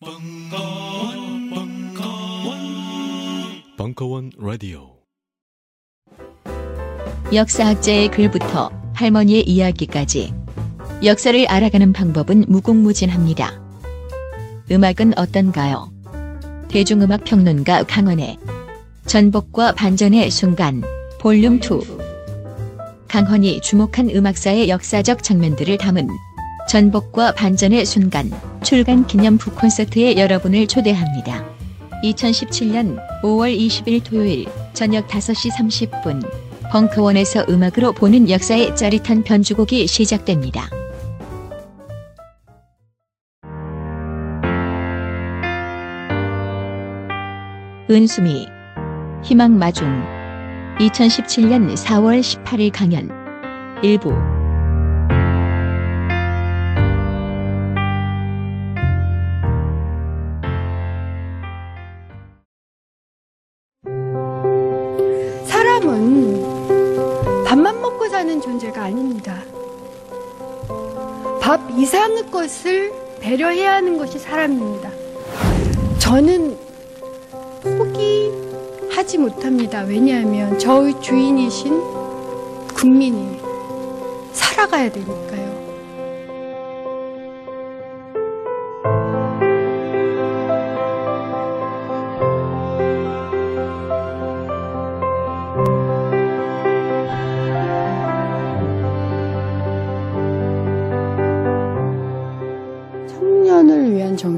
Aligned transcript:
벙커원, 0.00 1.50
벙커원, 1.50 2.58
벙커원 3.76 4.30
라디오. 4.38 4.92
역사학자의 7.34 8.08
글부터 8.12 8.70
할머니의 8.94 9.42
이야기까지 9.42 10.32
역사를 11.02 11.44
알아가는 11.48 11.92
방법은 11.92 12.44
무궁무진합니다. 12.46 13.60
음악은 14.70 15.18
어떤가요? 15.18 15.92
대중음악 16.68 17.24
평론가 17.24 17.82
강헌의 17.82 18.38
전복과 19.06 19.72
반전의 19.72 20.30
순간 20.30 20.84
볼륨 21.18 21.56
2 21.56 21.60
강헌이 23.08 23.62
주목한 23.62 24.10
음악사의 24.10 24.68
역사적 24.68 25.24
장면들을 25.24 25.76
담은 25.78 26.08
전복과 26.68 27.32
반전의 27.32 27.86
순간 27.86 28.30
출간 28.62 29.06
기념 29.06 29.38
북콘서트에 29.38 30.18
여러분을 30.18 30.66
초대합니다. 30.66 31.42
2017년 32.04 32.98
5월 33.22 33.58
20일 33.58 34.04
토요일 34.04 34.46
저녁 34.74 35.08
5시 35.08 35.50
30분 35.50 36.30
벙커원에서 36.70 37.46
음악으로 37.48 37.92
보는 37.92 38.28
역사의 38.28 38.76
짜릿한 38.76 39.24
변주곡이 39.24 39.86
시작됩니다. 39.86 40.68
은수미 47.90 48.46
희망마중 49.24 49.88
2017년 50.80 51.74
4월 51.74 52.20
18일 52.20 52.70
강연 52.70 53.08
일부 53.82 54.12
사는 68.38 68.40
존재가 68.40 68.82
아닙니다. 68.82 69.42
밥 71.40 71.60
이상의 71.70 72.30
것을 72.30 72.92
배려해야 73.20 73.74
하는 73.74 73.98
것이 73.98 74.18
사람입니다. 74.18 74.90
저는 75.98 76.56
포기하지 77.62 79.18
못합니다. 79.18 79.82
왜냐하면 79.82 80.58
저의 80.58 81.00
주인이신 81.00 81.80
국민이 82.74 83.40
살아가야 84.32 84.90
되니까 84.92 85.27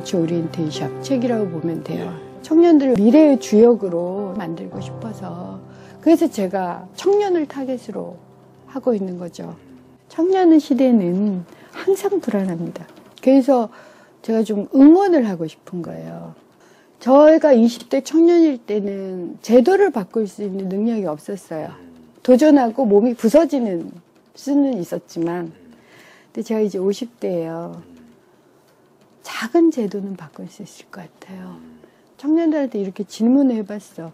정치 0.00 0.16
오리엔테이션 0.16 1.02
책이라고 1.02 1.50
보면 1.50 1.84
돼요. 1.84 2.14
청년들을 2.40 2.94
미래의 2.94 3.38
주역으로 3.38 4.34
만들고 4.38 4.80
싶어서 4.80 5.60
그래서 6.00 6.26
제가 6.26 6.88
청년을 6.94 7.46
타겟으로 7.46 8.16
하고 8.66 8.94
있는 8.94 9.18
거죠. 9.18 9.56
청년 10.08 10.52
의 10.52 10.60
시대는 10.60 11.44
항상 11.70 12.18
불안합니다. 12.20 12.86
그래서 13.20 13.68
제가 14.22 14.42
좀 14.42 14.68
응원을 14.74 15.28
하고 15.28 15.46
싶은 15.46 15.82
거예요. 15.82 16.34
저희가 17.00 17.52
20대 17.52 18.02
청년일 18.02 18.58
때는 18.58 19.38
제도를 19.42 19.90
바꿀 19.90 20.26
수 20.26 20.42
있는 20.42 20.70
능력이 20.70 21.04
없었어요. 21.04 21.68
도전하고 22.22 22.86
몸이 22.86 23.14
부서지는 23.14 23.90
수는 24.34 24.78
있었지만, 24.78 25.52
근데 26.26 26.42
제가 26.42 26.60
이제 26.60 26.78
50대예요. 26.78 27.89
작은 29.22 29.70
제도는 29.70 30.16
바꿀 30.16 30.48
수 30.48 30.62
있을 30.62 30.86
것 30.86 31.02
같아요. 31.20 31.58
청년들한테 32.16 32.78
이렇게 32.78 33.04
질문을 33.04 33.54
해봤어. 33.56 34.12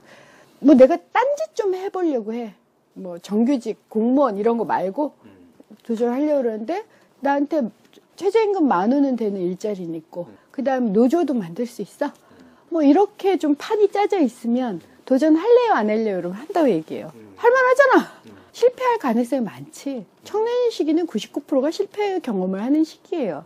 뭐 0.60 0.74
내가 0.74 0.96
딴짓 0.96 1.54
좀 1.54 1.74
해보려고 1.74 2.32
해. 2.32 2.54
뭐 2.94 3.18
정규직, 3.18 3.88
공무원 3.88 4.38
이런 4.38 4.56
거 4.56 4.64
말고 4.64 5.14
도전하려고 5.82 6.42
그러는데 6.42 6.84
나한테 7.20 7.68
최저임금 8.16 8.66
만 8.66 8.92
원은 8.92 9.16
되는 9.16 9.40
일자리는 9.40 9.94
있고 9.96 10.28
그 10.50 10.64
다음 10.64 10.92
노조도 10.92 11.34
만들 11.34 11.66
수 11.66 11.82
있어. 11.82 12.10
뭐 12.70 12.82
이렇게 12.82 13.36
좀 13.38 13.54
판이 13.54 13.90
짜져 13.90 14.18
있으면 14.20 14.80
도전할래요 15.04 15.72
안 15.72 15.88
할래요 15.88 16.16
그러면 16.16 16.38
한다고 16.38 16.70
얘기해요. 16.70 17.12
할만하잖아. 17.36 18.16
실패할 18.52 18.98
가능성이 18.98 19.42
많지. 19.42 20.06
청년 20.24 20.70
시기는 20.70 21.06
99%가 21.06 21.70
실패 21.70 22.18
경험을 22.20 22.62
하는 22.62 22.84
시기예요. 22.84 23.44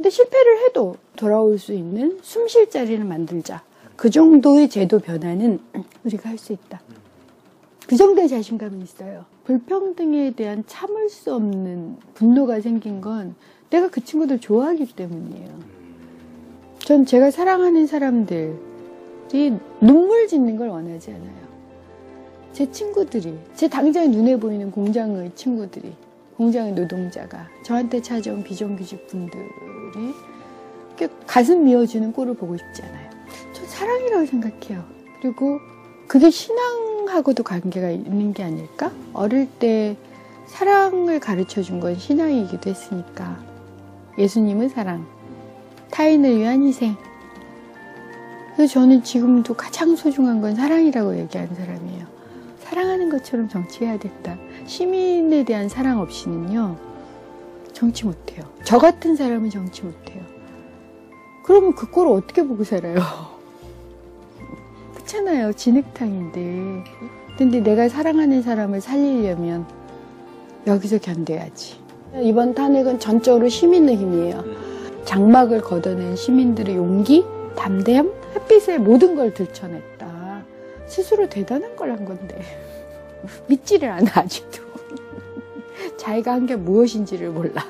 근데 0.00 0.08
실패를 0.08 0.64
해도 0.64 0.96
돌아올 1.14 1.58
수 1.58 1.74
있는 1.74 2.18
숨 2.22 2.48
쉴 2.48 2.70
자리를 2.70 3.04
만들자. 3.04 3.62
그 3.96 4.08
정도의 4.08 4.70
제도 4.70 4.98
변화는 4.98 5.60
우리가 6.04 6.30
할 6.30 6.38
수 6.38 6.54
있다. 6.54 6.80
그 7.86 7.96
정도의 7.96 8.30
자신감이 8.30 8.82
있어요. 8.82 9.26
불평등에 9.44 10.30
대한 10.30 10.64
참을 10.66 11.10
수 11.10 11.34
없는 11.34 11.98
분노가 12.14 12.62
생긴 12.62 13.02
건 13.02 13.34
내가 13.68 13.90
그 13.90 14.02
친구들 14.02 14.38
좋아하기 14.38 14.86
때문이에요. 14.96 15.58
전 16.78 17.04
제가 17.04 17.30
사랑하는 17.30 17.86
사람들이 17.86 18.56
눈물 19.82 20.28
짓는 20.28 20.56
걸 20.56 20.68
원하지 20.68 21.10
않아요. 21.10 21.50
제 22.54 22.70
친구들이, 22.70 23.38
제 23.54 23.68
당장 23.68 24.10
눈에 24.10 24.38
보이는 24.38 24.70
공장의 24.70 25.32
친구들이, 25.34 25.92
공장의 26.38 26.72
노동자가 26.72 27.50
저한테 27.66 28.00
찾아온 28.00 28.42
비정규직 28.42 29.06
분들 29.08 29.38
이 29.96 30.14
이렇게 30.96 31.14
가슴 31.26 31.64
미어주는 31.64 32.12
꼴을 32.12 32.34
보고 32.34 32.56
싶지 32.56 32.82
않아요. 32.82 33.10
전 33.52 33.66
사랑이라고 33.66 34.26
생각해요. 34.26 34.84
그리고 35.20 35.58
그게 36.06 36.30
신앙하고도 36.30 37.42
관계가 37.42 37.90
있는 37.90 38.32
게 38.32 38.42
아닐까? 38.42 38.90
어릴 39.12 39.48
때 39.58 39.96
사랑을 40.46 41.20
가르쳐 41.20 41.62
준 41.62 41.80
건 41.80 41.96
신앙이기도 41.98 42.70
했으니까. 42.70 43.38
예수님은 44.18 44.68
사랑, 44.70 45.06
타인을 45.90 46.38
위한 46.38 46.62
희생. 46.64 46.96
그래서 48.56 48.74
저는 48.74 49.02
지금도 49.04 49.54
가장 49.54 49.94
소중한 49.96 50.40
건 50.40 50.54
사랑이라고 50.56 51.16
얘기하는 51.18 51.54
사람이에요. 51.54 52.06
사랑하는 52.64 53.08
것처럼 53.08 53.48
정치해야 53.48 53.98
됐다. 53.98 54.36
시민에 54.66 55.44
대한 55.44 55.68
사랑 55.68 56.00
없이는요, 56.00 56.76
정치 57.80 58.04
못해요. 58.04 58.44
저 58.62 58.78
같은 58.78 59.16
사람은 59.16 59.48
정치 59.48 59.82
못해요. 59.82 60.22
그러면 61.44 61.74
그 61.74 61.90
꼴을 61.90 62.12
어떻게 62.12 62.42
보고 62.46 62.62
살아요? 62.62 62.96
그렇잖아요. 64.94 65.54
진흙탕인데. 65.54 66.84
근데 67.38 67.60
내가 67.60 67.88
사랑하는 67.88 68.42
사람을 68.42 68.82
살리려면 68.82 69.64
여기서 70.66 70.98
견뎌야지. 70.98 71.80
이번 72.20 72.52
탄핵은 72.54 73.00
전적으로 73.00 73.48
시민의 73.48 73.96
힘이에요. 73.96 74.44
장막을 75.06 75.62
걷어낸 75.62 76.16
시민들의 76.16 76.76
용기, 76.76 77.24
담대함, 77.56 78.12
햇빛에 78.34 78.76
모든 78.76 79.14
걸 79.16 79.32
들춰냈다. 79.32 80.44
스스로 80.86 81.30
대단한 81.30 81.74
걸 81.76 81.88
한 81.90 82.04
건데. 82.04 82.42
믿지를 83.48 83.88
않아, 83.88 84.10
아직도. 84.16 84.69
자기가 85.96 86.32
한 86.32 86.46
게 86.46 86.56
무엇인지를 86.56 87.30
몰라. 87.30 87.64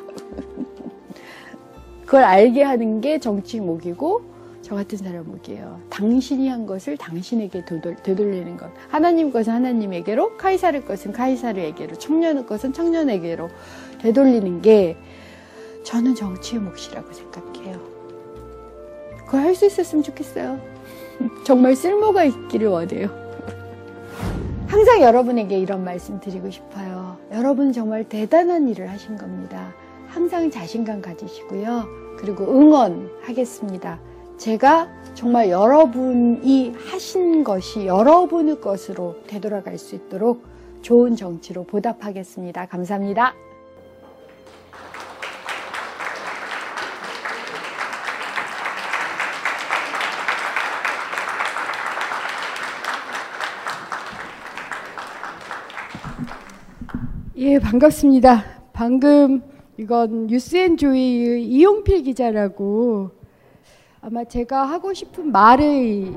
그걸 2.05 2.25
알게 2.25 2.63
하는 2.63 3.01
게 3.01 3.19
정치 3.21 3.61
목이고, 3.61 4.23
저 4.63 4.75
같은 4.75 4.99
사람 4.99 5.27
목이에요. 5.27 5.81
당신이 5.91 6.49
한 6.49 6.67
것을 6.67 6.97
당신에게 6.97 7.65
되돌, 7.65 7.97
되돌리는 7.97 8.57
것. 8.57 8.71
하나님 8.89 9.31
것은 9.33 9.53
하나님에게로, 9.53 10.37
카이사르 10.37 10.83
것은 10.85 11.13
카이사르에게로, 11.13 11.97
청년의 11.99 12.47
것은 12.47 12.73
청년에게로 12.73 13.49
되돌리는 14.01 14.63
게 14.63 14.97
저는 15.85 16.15
정치의 16.15 16.61
몫이라고 16.63 17.13
생각해요. 17.13 17.81
그걸 19.27 19.41
할 19.43 19.55
수 19.55 19.67
있었으면 19.67 20.03
좋겠어요. 20.03 20.59
정말 21.45 21.77
쓸모가 21.77 22.25
있기를 22.25 22.69
원해요. 22.69 23.09
항상 24.67 25.01
여러분에게 25.01 25.59
이런 25.59 25.85
말씀 25.85 26.19
드리고 26.21 26.51
싶어요. 26.51 27.10
여러분 27.33 27.73
정말 27.73 28.05
대단한 28.09 28.69
일을 28.69 28.91
하신 28.91 29.17
겁니다. 29.17 29.73
항상 30.09 30.51
자신감 30.51 31.01
가지시고요. 31.01 31.87
그리고 32.19 32.45
응원하겠습니다. 32.45 34.01
제가 34.37 34.89
정말 35.15 35.51
여러분이 35.51 36.73
하신 36.91 37.45
것이 37.45 37.87
여러분의 37.87 38.61
것으로 38.61 39.17
되돌아갈 39.27 39.79
수 39.79 39.95
있도록 39.95 40.45
좋은 40.83 41.15
정치로 41.15 41.65
보답하겠습니다. 41.65 42.67
감사합니다. 42.67 43.35
예, 57.43 57.59
반갑습니다. 57.59 58.45
방금 58.71 59.43
이건 59.79 60.27
뉴스앤조이의 60.27 61.43
이용필 61.43 62.03
기자라고 62.03 63.13
아마 64.03 64.25
제가 64.25 64.65
하고 64.65 64.93
싶은 64.93 65.33
말의 65.33 66.13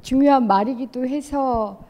중요한 0.00 0.46
말이기도 0.46 1.06
해서 1.06 1.84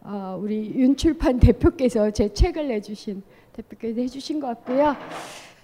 어, 0.00 0.38
우리 0.40 0.72
윤출판 0.76 1.40
대표께서 1.40 2.12
제 2.12 2.32
책을 2.32 2.68
내주신 2.68 3.20
대표께서 3.52 4.00
해주신 4.00 4.38
것 4.38 4.46
같고요. 4.46 4.94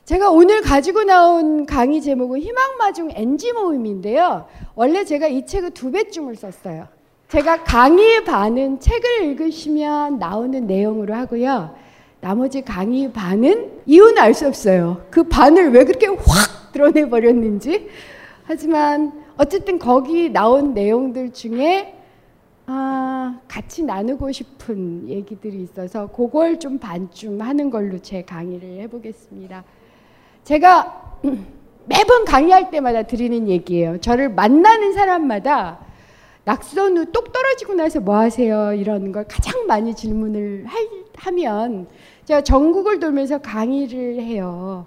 제가 0.05 0.29
오늘 0.29 0.61
가지고 0.61 1.05
나온 1.05 1.67
강의 1.67 2.03
제목은 2.03 2.41
희망마중 2.41 3.13
NG 3.15 3.53
모임인데요. 3.53 4.49
원래 4.75 5.05
제가 5.05 5.29
이 5.29 5.47
책을 5.47 5.71
두 5.71 5.93
배쯤을 5.93 6.35
썼어요. 6.35 6.89
제가 7.29 7.63
강의 7.63 8.25
반은 8.25 8.81
책을 8.81 9.23
읽으시면 9.23 10.19
나오는 10.19 10.67
내용으로 10.67 11.15
하고요. 11.15 11.87
나머지 12.21 12.63
강의 12.63 13.13
반은 13.13 13.83
이유는 13.87 14.19
알 14.19 14.35
수 14.35 14.47
없어요. 14.47 15.03
그 15.11 15.25
반을 15.25 15.71
왜 15.71 15.85
그렇게 15.85 16.07
확 16.07 16.73
드러내 16.73 17.09
버렸는지. 17.09 17.89
하지만 18.45 19.13
어쨌든 19.37 19.79
거기 19.79 20.31
나온 20.31 20.75
내용들 20.75 21.33
중에 21.33 21.95
아, 22.67 23.39
같이 23.49 23.83
나누고 23.85 24.31
싶은 24.33 25.09
얘기들이 25.09 25.63
있어서 25.63 26.09
그걸 26.09 26.59
좀 26.59 26.79
반쯤 26.79 27.41
하는 27.41 27.71
걸로 27.71 27.99
제 27.99 28.23
강의를 28.23 28.81
해보겠습니다. 28.83 29.65
제가 30.45 31.21
매번 31.87 32.25
강의할 32.27 32.71
때마다 32.71 33.05
드리는 33.05 33.49
얘기예요. 33.49 33.99
저를 34.01 34.29
만나는 34.29 34.93
사람마다 34.93 35.79
낙선 36.45 36.97
후 36.99 37.05
똑 37.13 37.33
떨어지고 37.33 37.75
나서 37.75 38.01
뭐 38.01 38.17
하세요? 38.17 38.73
이런 38.75 39.13
걸 39.13 39.25
가장 39.29 39.67
많이 39.67 39.95
질문을 39.95 40.65
할, 40.67 40.89
하면 41.17 41.87
제가 42.29 42.43
전국을 42.43 43.01
돌면서 43.01 43.39
강의를 43.39 44.17
해요. 44.17 44.87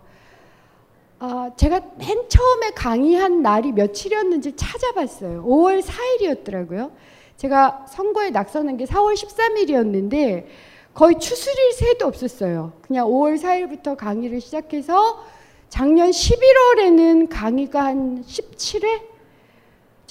아, 1.18 1.50
제가 1.58 1.82
맨 1.98 2.30
처음에 2.30 2.70
강의한 2.76 3.42
날이 3.42 3.72
며칠이었는지 3.72 4.56
찾아봤어요. 4.56 5.44
5월 5.44 5.82
4일이었더라고요. 5.82 6.92
제가 7.38 7.88
선거에 7.90 8.30
낙선한 8.30 8.78
게 8.78 8.86
4월 8.86 9.16
13일이었는데 9.16 10.46
거의 10.94 11.18
추스릴 11.18 11.74
새도 11.74 12.06
없었어요. 12.06 12.74
그냥 12.84 13.08
5월 13.08 13.42
4일부터 13.42 13.98
강의를 13.98 14.40
시작해서 14.40 15.26
작년 15.68 16.12
11월에는 16.12 17.28
강의가 17.28 17.86
한 17.86 18.24
17회? 18.24 19.11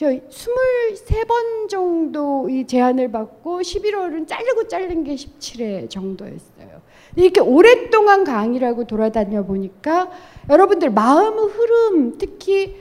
저 0.01 0.07
23번 0.07 1.69
정도 1.69 2.49
이 2.49 2.67
제안을 2.67 3.13
받고 3.13 3.61
11월은 3.61 4.27
자르고 4.27 4.67
자른 4.67 5.05
게 5.05 5.15
17회 5.15 5.91
정도였어요. 5.91 6.81
이렇게 7.17 7.43
오랫동안 7.43 8.25
강의라고 8.25 8.87
돌아다녀 8.87 9.45
보니까 9.45 10.11
여러분들 10.49 10.89
마음의 10.89 11.45
흐름, 11.51 12.17
특히 12.17 12.77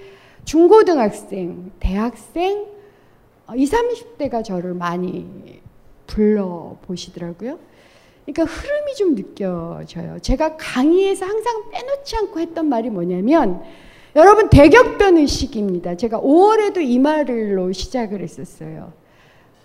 중고등학생, 0.45 1.73
대학생, 1.81 2.67
20, 3.53 3.73
30대가 4.17 4.41
저를 4.41 4.73
많이 4.73 5.59
불러 6.07 6.77
보시더라고요. 6.83 7.59
그러니까 8.25 8.45
흐름이 8.45 8.95
좀 8.95 9.15
느껴져요. 9.15 10.19
제가 10.21 10.55
강의에서 10.55 11.25
항상 11.25 11.69
빼놓지 11.69 12.15
않고 12.15 12.39
했던 12.39 12.69
말이 12.69 12.89
뭐냐면 12.89 13.61
여러분 14.15 14.49
대격변 14.49 15.17
의식입니다. 15.17 15.95
제가 15.95 16.19
5월에도 16.19 16.81
이 16.81 16.97
말로 16.99 17.71
시작을 17.71 18.21
했었어요. 18.21 18.91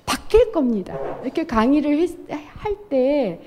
바뀔 0.06 0.52
겁니다. 0.52 0.98
이렇게 1.22 1.46
강의를 1.46 2.08
할 2.28 2.76
때 2.88 3.40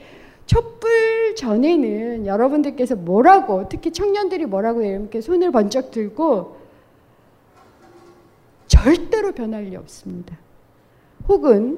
촛불 0.46 1.36
전에는 1.36 2.26
여러분들께서 2.26 2.96
뭐라고 2.96 3.68
특히 3.70 3.92
청년들이 3.92 4.46
뭐라고 4.46 4.82
이렇게 4.82 5.22
손을 5.22 5.52
번쩍 5.52 5.92
들고 5.92 6.56
절대로 8.68 9.34
변할 9.34 9.66
리 9.66 9.76
없습니다. 9.76 10.38
혹은 11.28 11.78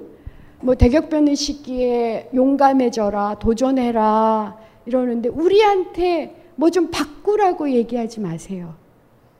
뭐 0.62 0.76
대격변의 0.76 1.36
시기에 1.36 2.30
용감해져라, 2.34 3.36
도전해라 3.40 4.58
이러는데 4.86 5.30
우리한테 5.30 6.36
뭐 6.56 6.70
좀 6.70 6.92
바꾸라고 6.92 7.72
얘기하지 7.72 8.20
마세요. 8.20 8.76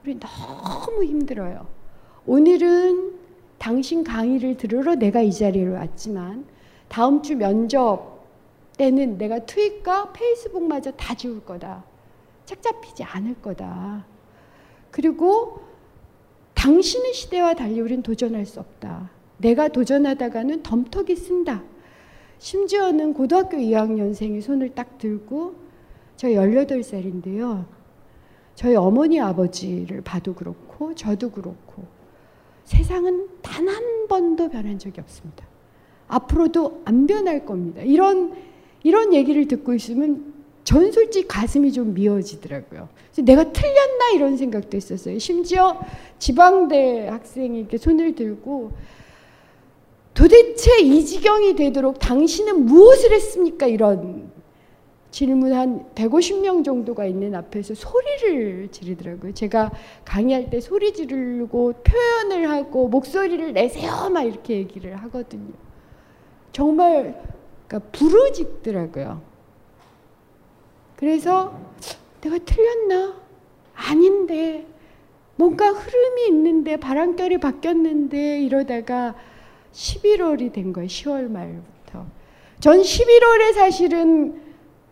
우리 0.10 0.20
너무 0.20 1.04
힘들어요. 1.04 1.68
오늘은 2.26 3.14
당신 3.60 4.04
강의를 4.04 4.58
들으러 4.58 4.96
내가 4.96 5.22
이 5.22 5.32
자리에 5.32 5.68
왔지만 5.68 6.46
다음 6.88 7.22
주 7.22 7.36
면접 7.36 8.26
때는 8.78 9.20
내가 9.20 9.46
트윗과 9.46 10.14
페이스북마저 10.14 10.92
다 10.94 11.14
지울 11.14 11.46
거다. 11.46 11.84
책 12.46 12.64
잡히지 12.64 13.04
않을 13.04 13.36
거다. 13.36 14.04
그리고 14.90 15.62
당신의 16.56 17.14
시대와 17.14 17.54
달리 17.54 17.80
우린 17.80 18.02
도전할 18.02 18.48
수 18.48 18.60
없다. 18.60 19.12
내가 19.38 19.68
도전하다가는 19.68 20.64
덤터기 20.64 21.16
쓴다. 21.16 21.62
심지어는 22.40 23.14
고등학교 23.14 23.58
2학년생이 23.58 24.42
손을 24.42 24.74
딱 24.74 24.98
들고 24.98 25.54
저 26.16 26.30
18살인데요. 26.30 27.79
저희 28.60 28.76
어머니 28.76 29.22
아버지를 29.22 30.02
봐도 30.02 30.34
그렇고 30.34 30.94
저도 30.94 31.32
그렇고 31.32 31.86
세상은 32.66 33.30
단 33.42 33.70
한 33.70 34.08
번도 34.10 34.50
변한 34.50 34.78
적이 34.78 35.00
없습니다. 35.00 35.46
앞으로도 36.10 36.82
안 36.84 37.08
변할 37.08 37.46
겁니다. 37.46 37.82
이런 37.84 38.34
이런 38.84 39.14
얘기를 39.14 39.48
듣고 39.48 39.74
있으면 39.76 40.34
전 40.66 40.92
솔직히 40.92 41.26
가슴이 41.26 41.72
좀 41.72 41.94
미어지더라고요. 41.94 42.90
내가 43.24 43.50
틀렸나 43.54 44.10
이런 44.16 44.36
생각도 44.36 44.76
했었어요. 44.76 45.18
심지어 45.20 45.80
지방대 46.18 47.08
학생이 47.08 47.60
이렇게 47.60 47.78
손을 47.78 48.16
들고 48.16 48.72
도대체 50.14 50.82
이 50.82 51.06
지경이 51.06 51.56
되도록 51.56 52.00
당신은 52.00 52.66
무엇을 52.66 53.14
했습니까? 53.14 53.68
이런 53.68 54.30
질문 55.12 55.54
한 55.54 55.86
150명 55.96 56.64
정도가 56.64 57.06
있는 57.06 57.34
앞에서 57.34 57.74
소리를 57.74 58.70
지르더라고요. 58.72 59.34
제가 59.34 59.72
강의할 60.06 60.50
때 60.50 60.60
소리 60.60 60.94
지르고 60.94 61.74
표현을 61.84 62.50
하고 62.50 62.88
목소리를 62.88 63.54
내세요 63.54 64.10
막 64.12 64.22
이렇게 64.22 64.56
얘기를 64.56 64.96
하거든요. 64.96 65.54
정말 66.52 67.22
그러니까 67.68 67.92
부르짖더라고요. 67.92 69.22
그래서 70.96 71.60
내가 72.22 72.38
틀렸나? 72.40 73.16
아닌데 73.74 74.66
뭔가 75.38 75.70
흐름이 75.70 76.28
있는데 76.28 76.76
바람결이 76.78 77.38
바뀌었는데 77.38 78.42
이러다가 78.42 79.16
11월이 79.72 80.52
된 80.52 80.74
거예요. 80.74 80.88
10월 80.88 81.30
말부터. 81.30 82.06
전 82.60 82.82
11월에 82.82 83.54
사실은 83.54 84.49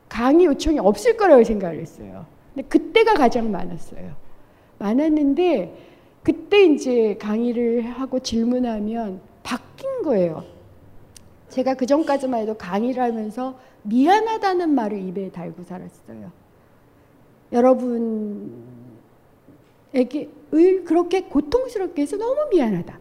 강의 0.09 0.45
요청이 0.45 0.79
없을 0.79 1.17
거라고 1.17 1.43
생각을 1.43 1.79
했어요. 1.79 2.25
근데 2.53 2.67
그때가 2.67 3.15
가장 3.15 3.51
많았어요. 3.51 4.13
많았는데 4.79 5.75
그때 6.23 6.63
이제 6.65 7.15
강의를 7.19 7.83
하고 7.83 8.19
질문하면 8.19 9.21
바뀐 9.43 10.01
거예요. 10.03 10.43
제가 11.49 11.75
그 11.75 11.85
전까지만 11.85 12.41
해도 12.41 12.55
강의를 12.55 13.01
하면서 13.01 13.57
미안하다는 13.83 14.69
말을 14.69 14.99
입에 14.99 15.31
달고 15.31 15.63
살았어요. 15.63 16.31
여러분 17.53 18.51
에게 19.93 20.29
을 20.53 20.83
그렇게 20.83 21.21
고통스럽게 21.21 22.01
해서 22.01 22.17
너무 22.17 22.49
미안하다. 22.49 22.99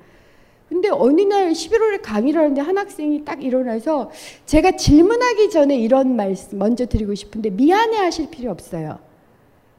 근데 0.69 0.89
어느 0.91 1.21
날 1.23 1.53
11월에 1.53 2.01
강의를 2.03 2.41
하는데 2.41 2.61
한 2.61 2.77
학생이 2.77 3.25
딱 3.25 3.43
일어나서 3.43 4.11
제가 4.47 4.73
질문하기 4.73 5.51
전에 5.51 5.77
이런 5.77 6.17
말씀 6.17 6.59
먼저 6.59 6.87
드리고 6.87 7.15
싶은데 7.15 7.51
미안해 7.51 7.97
하실 7.99 8.31
필요 8.31 8.51
없어요. 8.51 8.99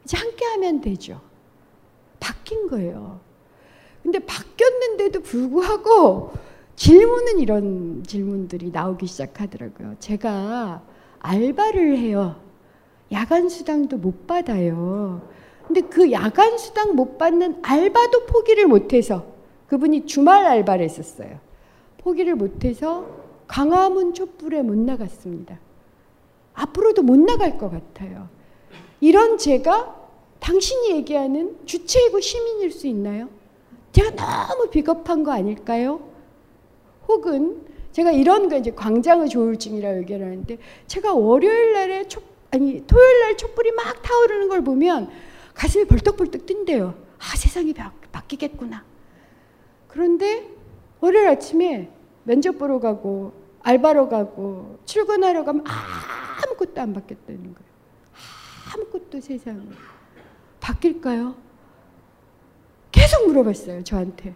이제 0.06 0.16
함께 0.18 0.46
하면 0.46 0.80
되죠. 0.80 1.20
바뀐 2.20 2.68
거예요. 2.68 3.20
근데 4.02 4.20
바뀌었는데도 4.20 5.22
불구하고 5.22 6.32
질문은 6.78 7.40
이런 7.40 8.04
질문들이 8.08 8.72
나오기 8.72 9.08
시작하더라고요. 9.08 9.96
제가 10.00 10.82
알바를 11.20 11.98
해요. 11.98 12.38
야간 13.12 13.50
수당도 13.50 13.98
못 13.98 14.26
받아요. 14.26 15.22
근데 15.66 15.82
그 15.82 16.12
야간 16.14 16.58
수당 16.58 16.96
못 16.96 17.18
받는 17.18 17.60
알바도 17.62 18.26
포기를 18.28 18.68
못해서 18.68 19.37
그분이 19.68 20.06
주말 20.06 20.46
알바를 20.46 20.84
했었어요. 20.86 21.40
포기를 22.00 22.36
못해서 22.36 23.08
강화문 23.48 24.14
촛불에 24.14 24.62
못 24.62 24.78
나갔습니다. 24.78 25.60
앞으로도 26.54 27.04
못 27.04 27.18
나갈 27.20 27.58
것 27.58 27.70
같아요. 27.70 28.30
이런 29.00 29.38
제가 29.38 29.96
당신이 30.40 30.92
얘기하는 30.92 31.58
주체이고 31.66 32.20
시민일 32.20 32.72
수 32.72 32.88
있나요? 32.88 33.30
제가 33.92 34.16
너무 34.16 34.70
비겁한 34.70 35.24
거 35.24 35.32
아닐까요? 35.32 36.00
혹은 37.08 37.66
제가 37.92 38.12
이런 38.12 38.50
거 38.50 38.58
이제 38.58 38.72
광장의 38.72 39.30
조울증이라고 39.30 40.00
얘기를 40.00 40.26
하는데 40.26 40.58
제가 40.88 41.14
월요일 41.14 41.74
날에 41.74 42.08
촛 42.08 42.24
아니 42.52 42.86
토요일 42.88 43.20
날 43.22 43.38
촛불이 43.38 43.72
막 43.72 44.02
타오르는 44.02 44.50
걸 44.50 44.64
보면 44.64 45.10
가슴이 45.54 45.86
벌떡벌떡 45.86 46.46
뛴대요. 46.46 46.94
아 47.18 47.36
세상이 47.36 47.74
바, 47.74 47.92
바뀌겠구나. 48.12 48.84
그런데 49.88 50.48
월요일 51.00 51.28
아침에 51.28 51.90
면접 52.24 52.58
보러 52.58 52.80
가고 52.80 53.34
알바로 53.62 54.10
가고 54.10 54.80
출근하러 54.86 55.44
가면 55.44 55.64
아무것도 55.68 56.82
안 56.82 56.94
바뀌었다는 56.94 57.42
거예요. 57.42 57.68
아무것도 58.74 59.20
세상에 59.22 59.62
바뀔까요? 60.60 61.36
계속 62.92 63.28
물어봤어요 63.28 63.84
저한테. 63.84 64.36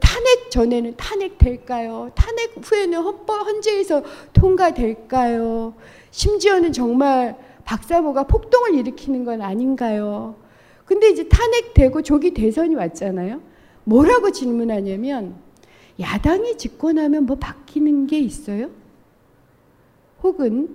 탄핵 0.00 0.50
전에는 0.50 0.96
탄핵 0.96 1.38
될까요? 1.38 2.10
탄핵 2.14 2.54
후에는 2.62 2.98
헌법 3.02 3.46
헌재에서 3.46 4.02
통과될까요? 4.32 5.74
심지어는 6.10 6.72
정말 6.72 7.36
박사모가 7.64 8.24
폭동을 8.24 8.74
일으키는 8.74 9.24
건 9.24 9.42
아닌가요? 9.42 10.36
근데 10.84 11.08
이제 11.10 11.28
탄핵되고 11.28 12.02
조기 12.02 12.32
대선이 12.32 12.74
왔잖아요. 12.74 13.40
뭐라고 13.84 14.30
질문하냐면 14.30 15.36
야당이 16.00 16.56
집권하면 16.58 17.26
뭐 17.26 17.36
바뀌는 17.36 18.06
게 18.06 18.18
있어요? 18.18 18.70
혹은 20.22 20.74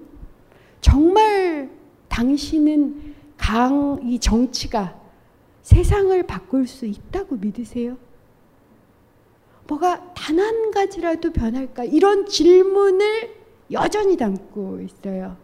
정말 0.82 1.70
당신은 2.08 3.16
강 3.38 4.00
이 4.04 4.20
정치가 4.20 4.96
세상을 5.62 6.22
바꿀 6.24 6.68
수 6.68 6.86
있다고 6.86 7.36
믿으세요? 7.38 7.98
뭐가 9.68 10.14
단 10.14 10.40
한 10.40 10.72
가지라도 10.72 11.32
변할까? 11.32 11.84
이런 11.84 12.26
질문을 12.26 13.36
여전히 13.72 14.18
담고 14.18 14.82
있어요. 14.82 15.38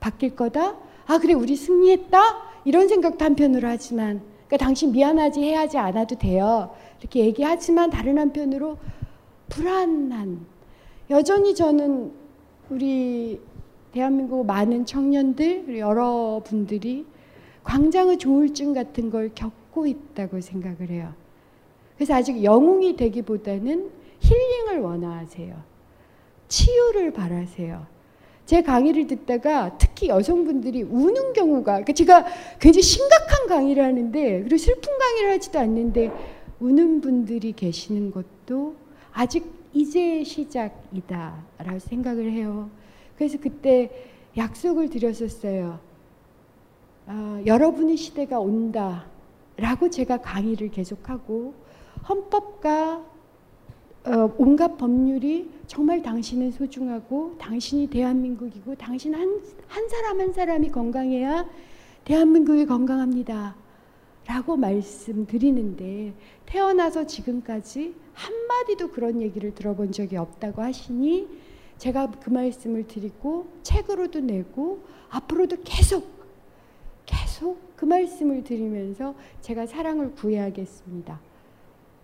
바뀔 0.00 0.34
거다? 0.34 0.76
아, 1.06 1.18
그래, 1.18 1.32
우리 1.34 1.54
승리했다? 1.56 2.20
이런 2.64 2.88
생각도 2.88 3.24
한편으로 3.24 3.68
하지만, 3.68 4.20
그러니까 4.46 4.56
당신 4.58 4.92
미안하지 4.92 5.40
해야지 5.40 5.78
않아도 5.78 6.16
돼요. 6.16 6.74
이렇게 7.00 7.24
얘기하지만 7.24 7.90
다른 7.90 8.18
한편으로 8.18 8.78
불안한, 9.48 10.46
여전히 11.10 11.54
저는 11.54 12.12
우리 12.70 13.40
대한민국 13.92 14.44
많은 14.46 14.84
청년들, 14.84 15.78
여러분들이 15.78 17.06
광장의 17.64 18.18
조울증 18.18 18.74
같은 18.74 19.10
걸 19.10 19.30
겪고 19.34 19.86
있다고 19.86 20.40
생각을 20.40 20.90
해요. 20.90 21.14
그래서 21.96 22.14
아직 22.14 22.44
영웅이 22.44 22.96
되기보다는 22.96 23.90
힐링을 24.20 24.80
원하세요. 24.80 25.54
치유를 26.48 27.12
바라세요. 27.12 27.86
제 28.46 28.62
강의를 28.62 29.06
듣다가 29.06 29.76
특히 29.76 30.08
여성분들이 30.08 30.82
우는 30.82 31.34
경우가 31.34 31.72
그러니까 31.72 31.92
제가 31.92 32.24
굉장히 32.58 32.82
심각한 32.82 33.46
강의를 33.46 33.84
하는데 33.84 34.38
그리고 34.40 34.56
슬픈 34.56 34.96
강의를 34.96 35.32
하지도 35.32 35.58
않는데 35.58 36.10
우는 36.60 37.00
분들이 37.00 37.52
계시는 37.52 38.10
것도 38.10 38.74
아직 39.12 39.52
이제 39.72 40.24
시작이다라고 40.24 41.78
생각을 41.78 42.30
해요. 42.30 42.70
그래서 43.16 43.38
그때 43.38 43.90
약속을 44.36 44.90
드렸었어요. 44.90 45.78
아, 47.06 47.42
여러분의 47.46 47.96
시대가 47.96 48.38
온다라고 48.38 49.90
제가 49.90 50.18
강의를 50.18 50.70
계속하고 50.70 51.54
헌법과 52.08 53.04
어, 54.04 54.34
온갖 54.38 54.76
법률이 54.76 55.50
정말 55.66 56.02
당신은 56.02 56.52
소중하고 56.52 57.36
당신이 57.38 57.88
대한민국이고 57.88 58.74
당신 58.76 59.14
한, 59.14 59.40
한 59.66 59.88
사람 59.88 60.20
한 60.20 60.32
사람이 60.32 60.70
건강해야 60.70 61.46
대한민국이 62.04 62.64
건강합니다. 62.64 63.54
라고 64.28 64.56
말씀드리는데 64.58 66.12
태어나서 66.44 67.06
지금까지 67.06 67.94
한마디도 68.12 68.90
그런 68.90 69.22
얘기를 69.22 69.54
들어본 69.54 69.90
적이 69.92 70.18
없다고 70.18 70.60
하시니 70.60 71.26
제가 71.78 72.10
그 72.10 72.28
말씀을 72.28 72.86
드리고 72.86 73.46
책으로도 73.62 74.20
내고 74.20 74.80
앞으로도 75.08 75.56
계속 75.64 76.06
계속 77.06 77.58
그 77.74 77.86
말씀을 77.86 78.44
드리면서 78.44 79.14
제가 79.40 79.64
사랑을 79.66 80.12
구해야겠습니다. 80.12 81.18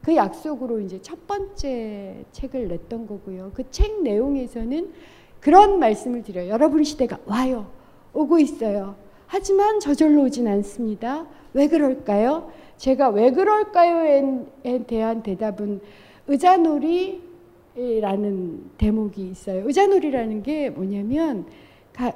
그 0.01 0.17
약속으로 0.17 0.81
이제 0.81 1.03
첫 1.03 1.27
번째 1.27 2.25
책을 2.33 2.69
냈던 2.69 3.07
거고요. 3.07 3.53
그 3.55 3.65
책 3.71 4.03
내용에서는 4.03 4.93
그런 5.41 5.79
말씀을 5.79 6.23
드려요. 6.23 6.49
여러분 6.49 6.85
시대가 6.85 7.19
와요. 7.27 7.71
오고 8.15 8.39
있어요. 8.39 8.97
하지만 9.35 9.81
저절로 9.81 10.23
오진 10.23 10.47
않습니다. 10.47 11.27
왜 11.55 11.67
그럴까요? 11.67 12.53
제가 12.77 13.09
왜 13.09 13.33
그럴까요에 13.33 14.45
대한 14.87 15.25
대답은 15.25 15.81
의자놀이라는 16.29 17.21
대목이 18.79 19.27
있어요. 19.27 19.67
의자놀이라는 19.67 20.45
게 20.45 20.71
뭐냐면 20.71 21.47
가, 21.93 22.13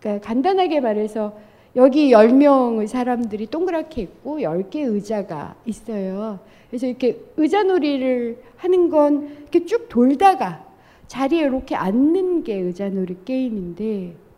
그러니까 0.00 0.26
간단하게 0.26 0.80
말해서 0.80 1.38
여기 1.76 2.10
10명의 2.10 2.88
사람들이 2.88 3.46
동그랗게 3.46 4.02
있고 4.02 4.38
10개의 4.38 4.92
의자가 4.92 5.54
있어요. 5.66 6.40
그래서 6.68 6.88
이렇게 6.88 7.20
의자놀이를 7.36 8.42
하는 8.56 8.88
건 8.88 9.36
이렇게 9.42 9.66
쭉 9.66 9.88
돌다가 9.88 10.66
자리에 11.06 11.42
이렇게 11.42 11.76
앉는 11.76 12.42
게 12.42 12.56
의자놀이 12.56 13.18
게임인데 13.24 14.29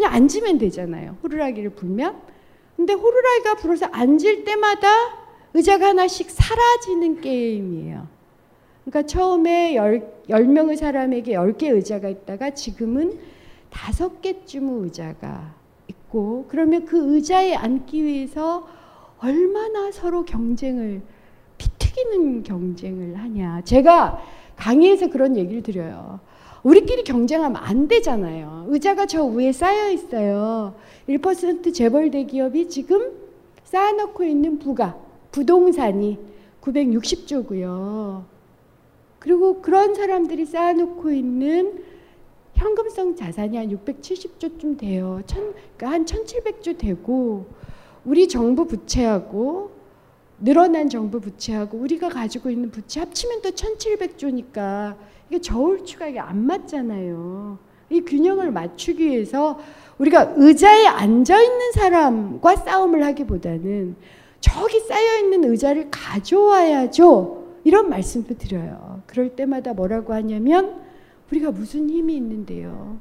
그냥 0.00 0.14
앉으면 0.14 0.56
되잖아요. 0.56 1.18
호루라기를 1.22 1.70
불면. 1.70 2.16
근데 2.74 2.94
호루라기가 2.94 3.56
불어서 3.56 3.84
앉을 3.84 4.44
때마다 4.46 4.88
의자가 5.52 5.88
하나씩 5.88 6.30
사라지는 6.30 7.20
게임이에요. 7.20 8.08
그러니까 8.86 9.06
처음에 9.06 9.74
열, 9.74 10.10
10 10.30 10.48
명의 10.48 10.78
사람에게 10.78 11.34
10개 11.34 11.64
의자가 11.64 12.08
있다가 12.08 12.54
지금은 12.54 13.18
다섯 13.68 14.22
개쯤의 14.22 14.84
의자가 14.84 15.54
있고 15.88 16.46
그러면 16.48 16.86
그 16.86 17.14
의자에 17.14 17.54
앉기 17.54 18.02
위해서 18.02 18.66
얼마나 19.18 19.92
서로 19.92 20.24
경쟁을 20.24 21.02
피튀기는 21.58 22.42
경쟁을 22.42 23.18
하냐. 23.18 23.60
제가 23.64 24.22
강의에서 24.56 25.08
그런 25.10 25.36
얘기를 25.36 25.62
드려요. 25.62 26.20
우리끼리 26.62 27.04
경쟁하면 27.04 27.56
안 27.56 27.88
되잖아요. 27.88 28.66
의자가 28.68 29.06
저 29.06 29.24
위에 29.24 29.52
쌓여 29.52 29.90
있어요. 29.90 30.74
1% 31.08 31.72
재벌 31.72 32.10
대기업이 32.10 32.68
지금 32.68 33.12
쌓아놓고 33.64 34.24
있는 34.24 34.58
부가, 34.58 34.98
부동산이 35.32 36.18
960조고요. 36.60 38.24
그리고 39.18 39.60
그런 39.62 39.94
사람들이 39.94 40.44
쌓아놓고 40.44 41.10
있는 41.10 41.84
현금성 42.54 43.16
자산이 43.16 43.56
한 43.56 43.68
670조쯤 43.68 44.78
돼요. 44.78 45.22
천, 45.26 45.54
그러니까 45.76 45.90
한 45.90 46.04
1700조 46.04 46.76
되고, 46.76 47.46
우리 48.04 48.28
정부 48.28 48.66
부채하고 48.66 49.70
늘어난 50.40 50.88
정부 50.88 51.20
부채하고 51.20 51.78
우리가 51.78 52.08
가지고 52.08 52.50
있는 52.50 52.70
부채 52.70 53.00
합치면 53.00 53.42
또 53.42 53.50
1700조니까 53.50 54.96
이게 55.30 55.40
저울추가 55.40 56.08
이게 56.08 56.18
안 56.18 56.44
맞잖아요. 56.44 57.56
이 57.88 58.00
균형을 58.00 58.50
맞추기 58.50 59.06
위해서 59.06 59.58
우리가 59.98 60.34
의자에 60.36 60.86
앉아 60.86 61.40
있는 61.40 61.72
사람과 61.72 62.56
싸움을 62.56 63.04
하기보다는 63.04 63.94
저기 64.40 64.80
쌓여 64.80 65.18
있는 65.18 65.44
의자를 65.44 65.88
가져와야죠. 65.90 67.46
이런 67.62 67.88
말씀도 67.88 68.38
드려요. 68.38 69.02
그럴 69.06 69.36
때마다 69.36 69.72
뭐라고 69.72 70.14
하냐면 70.14 70.80
우리가 71.30 71.52
무슨 71.52 71.88
힘이 71.88 72.16
있는데요. 72.16 72.98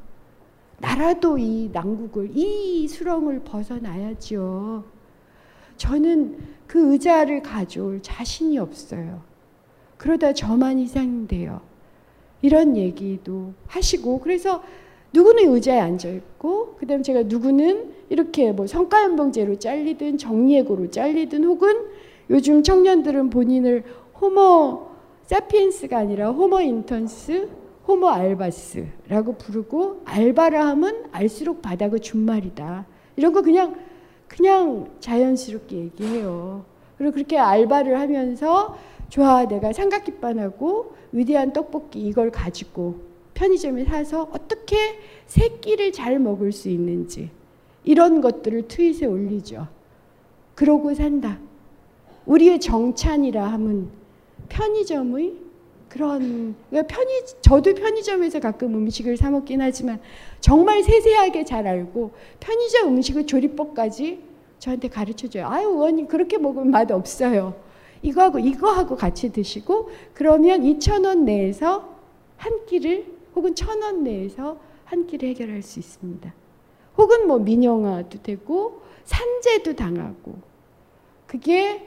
나라도 0.78 1.40
이 1.40 1.70
난국을 1.74 2.32
이 2.36 2.88
수렁을 2.88 3.40
벗어나야죠. 3.40 4.84
저는 5.78 6.38
그 6.68 6.92
의자를 6.94 7.42
가져올 7.42 8.02
자신이 8.04 8.60
없어요. 8.60 9.22
그러다 9.98 10.34
저만 10.34 10.78
이상인데요. 10.78 11.69
이런 12.42 12.78
얘기도 12.78 13.54
하시고 13.68 14.20
그래서 14.20 14.64
누구는 15.14 15.54
의자에 15.54 15.80
앉아 15.80 16.10
있고 16.10 16.76
그다음 16.76 17.04
제가 17.04 17.24
누구는 17.24 17.94
이렇게 18.10 18.52
뭐 18.52 18.68
성과연봉제로 18.68 19.60
잘리든 19.60 20.18
정리해고로 20.18 20.92
잘리든 20.92 21.44
혹은 21.44 21.88
요즘 22.30 22.64
청년들은 22.64 23.30
본인을 23.30 23.84
호모 24.22 24.88
사피엔스가 25.24 25.98
아니라 25.98 26.32
호모 26.32 26.62
인턴스, 26.62 27.50
호모 27.88 28.08
알바스라고 28.08 29.34
부르고 29.38 30.02
알바를 30.06 30.60
하면 30.60 31.06
알수록 31.12 31.62
바닥의 31.62 32.00
준말이다. 32.00 32.86
이런 33.16 33.34
거 33.34 33.42
그냥 33.42 33.76
그냥 34.28 34.90
자연스럽게 35.00 35.76
얘기해요. 35.76 36.66
그리고 36.98 37.14
그렇게 37.14 37.38
알바를 37.38 38.00
하면서 38.00 38.78
좋아 39.10 39.48
내가 39.48 39.74
삼각김밥하고 39.74 40.94
위대한 41.12 41.54
떡볶이 41.54 42.00
이걸 42.00 42.32
가지고 42.32 43.00
편의점에 43.34 43.86
사서 43.86 44.30
어떻게 44.34 45.00
세 45.26 45.48
끼를 45.62 45.92
잘 45.92 46.20
먹을 46.20 46.52
수 46.52 46.70
있는지 46.70 47.30
이런 47.84 48.22
것들을 48.22 48.68
트윗에 48.68 49.06
올리죠. 49.06 49.68
그러고 50.56 50.94
산다. 50.94 51.40
우리의 52.26 52.60
정찬이라 52.60 53.46
함은 53.46 53.90
편의점의 54.50 55.34
그런 55.88 56.56
그러니까 56.70 56.96
편의 56.96 57.24
저도 57.42 57.74
편의점에서 57.74 58.40
가끔 58.40 58.76
음식을 58.76 59.18
사 59.18 59.32
먹긴 59.32 59.62
하지만 59.62 60.00
정말 60.40 60.84
세세하게 60.84 61.46
잘 61.46 61.66
알고 61.66 62.12
편의점 62.40 62.90
음식의 62.90 63.26
조리법까지 63.26 64.22
저한테 64.60 64.90
가르쳐 64.90 65.28
줘요. 65.28 65.48
아유, 65.48 65.70
의원님 65.70 66.08
그렇게 66.08 66.38
먹으면 66.38 66.70
맛 66.70 66.92
없어요. 66.92 67.56
이거하고 68.02 68.40
이거하고 68.40 68.96
같이 68.96 69.32
드시고 69.32 69.90
그러면 70.14 70.62
2,000원 70.62 71.20
내에서 71.20 71.98
한 72.38 72.66
끼를 72.66 73.06
혹은 73.36 73.54
1,000원 73.54 74.00
내에서 74.00 74.58
한 74.86 75.06
끼를 75.06 75.30
해결할 75.30 75.62
수 75.62 75.80
있습니다. 75.80 76.34
혹은 76.98 77.28
뭐 77.28 77.40
민영화도 77.40 78.22
되고 78.24 78.82
산재도 79.04 79.76
당하고 79.76 80.36
그게 81.26 81.86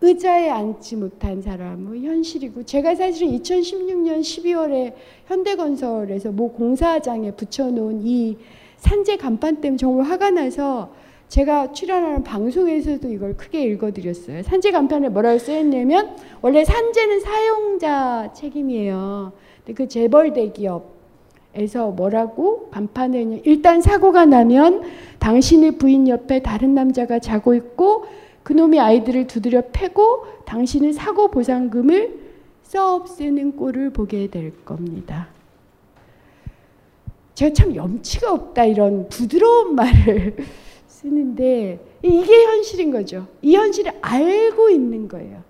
의자에 0.00 0.50
앉지 0.50 0.96
못한 0.96 1.40
사람의 1.40 2.04
현실이고 2.04 2.64
제가 2.64 2.96
사실은 2.96 3.38
2016년 3.38 4.20
12월에 4.20 4.94
현대건설에서 5.26 6.32
모 6.32 6.52
공사장에 6.52 7.30
붙여놓은 7.32 8.02
이 8.02 8.36
산재 8.78 9.16
간판 9.16 9.60
때문에 9.60 9.76
정말 9.76 10.06
화가 10.06 10.30
나서 10.30 10.92
제가 11.32 11.72
출연하는 11.72 12.24
방송에서도 12.24 13.08
이걸 13.10 13.34
크게 13.38 13.62
읽어드렸어요. 13.62 14.42
산재 14.42 14.70
간판에 14.70 15.08
뭐라고 15.08 15.38
쓰였냐면 15.38 16.14
원래 16.42 16.62
산재는 16.62 17.20
사용자 17.20 18.34
책임이에요. 18.34 19.32
근데 19.64 19.72
그 19.72 19.88
재벌 19.88 20.34
대기업에서 20.34 21.92
뭐라고 21.92 22.68
간판에 22.68 23.40
일단 23.44 23.80
사고가 23.80 24.26
나면 24.26 24.82
당신의 25.20 25.78
부인 25.78 26.06
옆에 26.06 26.42
다른 26.42 26.74
남자가 26.74 27.18
자고 27.18 27.54
있고 27.54 28.04
그놈이 28.42 28.78
아이들을 28.78 29.26
두드려 29.26 29.62
패고 29.72 30.26
당신은 30.44 30.92
사고 30.92 31.30
보상금을 31.30 32.20
써 32.62 32.94
없애는 32.96 33.56
꼴을 33.56 33.88
보게 33.88 34.26
될 34.26 34.52
겁니다. 34.66 35.28
제가 37.32 37.54
참 37.54 37.74
염치가 37.74 38.30
없다 38.34 38.66
이런 38.66 39.08
부드러운 39.08 39.74
말을 39.74 40.36
쓰는데 41.02 41.84
이게 42.02 42.44
현실인 42.44 42.90
거죠. 42.90 43.26
이 43.42 43.56
현실을 43.56 43.92
알고 44.00 44.70
있는 44.70 45.08
거예요. 45.08 45.42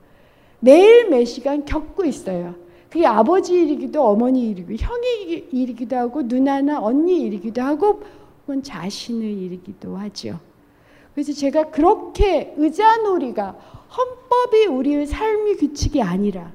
매일 0.61 1.09
매 1.09 1.25
시간 1.25 1.65
겪고 1.65 2.05
있어요. 2.05 2.55
그게 2.89 3.07
아버지 3.07 3.55
일이기도 3.55 4.03
어머니 4.03 4.51
일이고 4.51 4.75
형의 4.75 5.47
일이기도 5.51 5.97
하고 5.97 6.23
누나나 6.23 6.81
언니 6.81 7.23
일이기도 7.23 7.63
하고 7.63 8.03
혹은 8.43 8.63
자신의 8.63 9.33
일이기도 9.33 9.97
하죠. 9.97 10.39
그래서 11.15 11.33
제가 11.33 11.71
그렇게 11.71 12.55
의자놀이가 12.57 13.51
헌법이 13.97 14.67
우리의 14.67 15.07
삶의 15.07 15.57
규칙이 15.57 16.03
아니라 16.03 16.53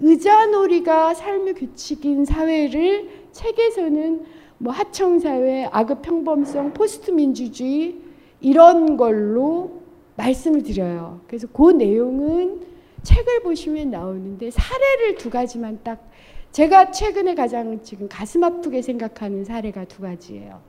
의자놀이가 0.00 1.14
삶의 1.14 1.54
규칙인 1.54 2.24
사회를 2.24 3.28
책에서는 3.32 4.24
뭐 4.58 4.72
하청사회, 4.72 5.68
악의 5.70 6.02
평범성, 6.02 6.72
포스트 6.72 7.10
민주주의 7.10 7.96
이런 8.40 8.96
걸로 8.96 9.82
말씀을 10.16 10.62
드려요. 10.62 11.20
그래서 11.26 11.46
그 11.52 11.70
내용은 11.72 12.60
책을 13.02 13.42
보시면 13.42 13.90
나오는데 13.90 14.50
사례를 14.50 15.16
두 15.16 15.28
가지만 15.30 15.80
딱 15.82 16.08
제가 16.52 16.92
최근에 16.92 17.34
가장 17.34 17.82
지금 17.82 18.08
가슴 18.08 18.44
아프게 18.44 18.80
생각하는 18.80 19.44
사례가 19.44 19.84
두 19.86 20.02
가지예요. 20.02 20.60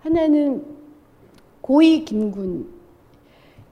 하나는 0.00 0.64
고이 1.60 2.04
김군 2.04 2.78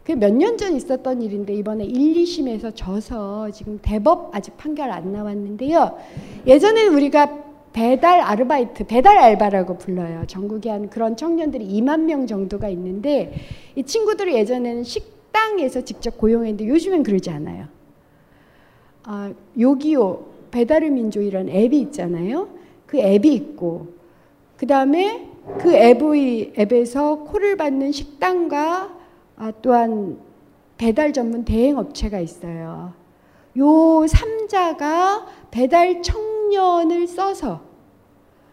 그 0.04 0.12
몇 0.12 0.32
년 0.32 0.56
전 0.56 0.74
있었던 0.76 1.20
일인데 1.22 1.52
이번에 1.54 1.84
1, 1.84 2.14
2심에서 2.14 2.76
져서 2.76 3.50
지금 3.50 3.78
대법 3.82 4.36
아직 4.36 4.56
판결 4.56 4.90
안 4.92 5.12
나왔는데요. 5.12 5.98
예전에 6.46 6.86
우리가 6.86 7.45
배달 7.76 8.22
아르바이트, 8.22 8.84
배달 8.84 9.18
알바라고 9.18 9.76
불러요. 9.76 10.24
전국에 10.26 10.70
한 10.70 10.88
그런 10.88 11.14
청년들이 11.14 11.68
2만 11.68 12.04
명 12.04 12.26
정도가 12.26 12.70
있는데 12.70 13.34
이 13.74 13.82
친구들이 13.82 14.34
예전에는 14.34 14.82
식당에서 14.82 15.82
직접 15.82 16.16
고용했는데 16.16 16.66
요즘엔 16.66 17.02
그러지 17.02 17.28
않아요. 17.28 17.66
아, 19.02 19.30
요기요 19.60 20.24
배달의 20.52 20.88
민족이라는 20.88 21.52
앱이 21.54 21.78
있잖아요. 21.82 22.48
그 22.86 22.96
앱이 22.96 23.34
있고 23.34 23.88
그 24.56 24.66
다음에 24.66 25.28
그 25.58 25.74
앱의 25.74 26.54
앱에서 26.58 27.24
콜을 27.24 27.58
받는 27.58 27.92
식당과 27.92 28.96
아, 29.36 29.52
또한 29.60 30.16
배달 30.78 31.12
전문 31.12 31.44
대행 31.44 31.76
업체가 31.76 32.20
있어요. 32.20 32.94
요 33.58 33.64
3자가 33.64 35.24
배달 35.56 36.02
청년을 36.02 37.06
써서 37.06 37.62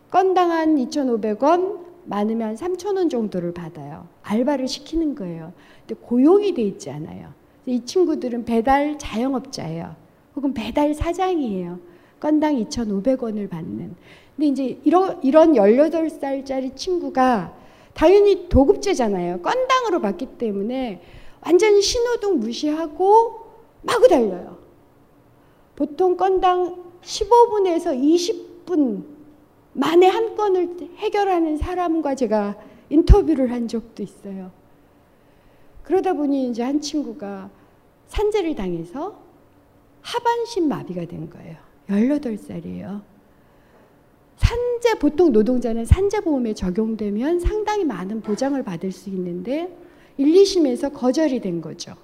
건당 0.09 0.51
한 0.51 0.77
2,500원, 0.77 1.83
많으면 2.05 2.55
3,000원 2.55 3.09
정도를 3.09 3.53
받아요. 3.53 4.07
알바를 4.21 4.69
시키는 4.69 5.13
거예요. 5.13 5.51
근데 5.85 5.99
고용이 6.01 6.53
돼 6.53 6.61
있지 6.61 6.89
않아요. 6.91 7.33
이 7.65 7.83
친구들은 7.83 8.45
배달 8.45 8.97
자영업자예요. 8.97 9.97
혹은 10.37 10.53
배달 10.53 10.93
사장이에요. 10.93 11.77
건당 12.21 12.55
2,500원을 12.55 13.49
받는. 13.49 13.95
근데 14.37 14.47
이제 14.47 14.79
이런, 14.85 15.21
이런 15.23 15.55
18살짜리 15.55 16.73
친구가 16.73 17.53
당연히 17.93 18.47
도급제잖아요. 18.47 19.41
건당으로 19.41 19.99
받기 19.99 20.37
때문에 20.37 21.01
완전히 21.45 21.81
신호등 21.81 22.39
무시하고 22.39 23.41
마구 23.81 24.07
달려요. 24.07 24.57
보통 25.75 26.15
건당 26.15 26.92
15분에서 27.03 27.97
20분 28.65 29.03
만에 29.73 30.07
한 30.07 30.35
건을 30.35 30.75
해결하는 30.97 31.57
사람과 31.57 32.15
제가 32.15 32.55
인터뷰를 32.89 33.51
한 33.51 33.67
적도 33.67 34.03
있어요. 34.03 34.51
그러다 35.83 36.13
보니 36.13 36.49
이제 36.49 36.63
한 36.63 36.79
친구가 36.79 37.49
산재를 38.07 38.55
당해서 38.55 39.19
하반신 40.01 40.67
마비가 40.67 41.05
된 41.05 41.29
거예요. 41.29 41.57
18살이에요. 41.89 43.01
산재 44.37 44.99
보통 44.99 45.31
노동자는 45.31 45.85
산재보험에 45.85 46.53
적용되면 46.53 47.39
상당히 47.39 47.85
많은 47.85 48.21
보장을 48.21 48.61
받을 48.63 48.91
수 48.91 49.09
있는데 49.09 49.75
1, 50.17 50.25
2심에서 50.33 50.93
거절이 50.93 51.39
된 51.41 51.61
거죠. 51.61 51.95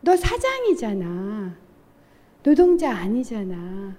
너 0.00 0.16
사장이잖아. 0.16 1.56
노동자 2.42 2.90
아니잖아. 2.90 3.96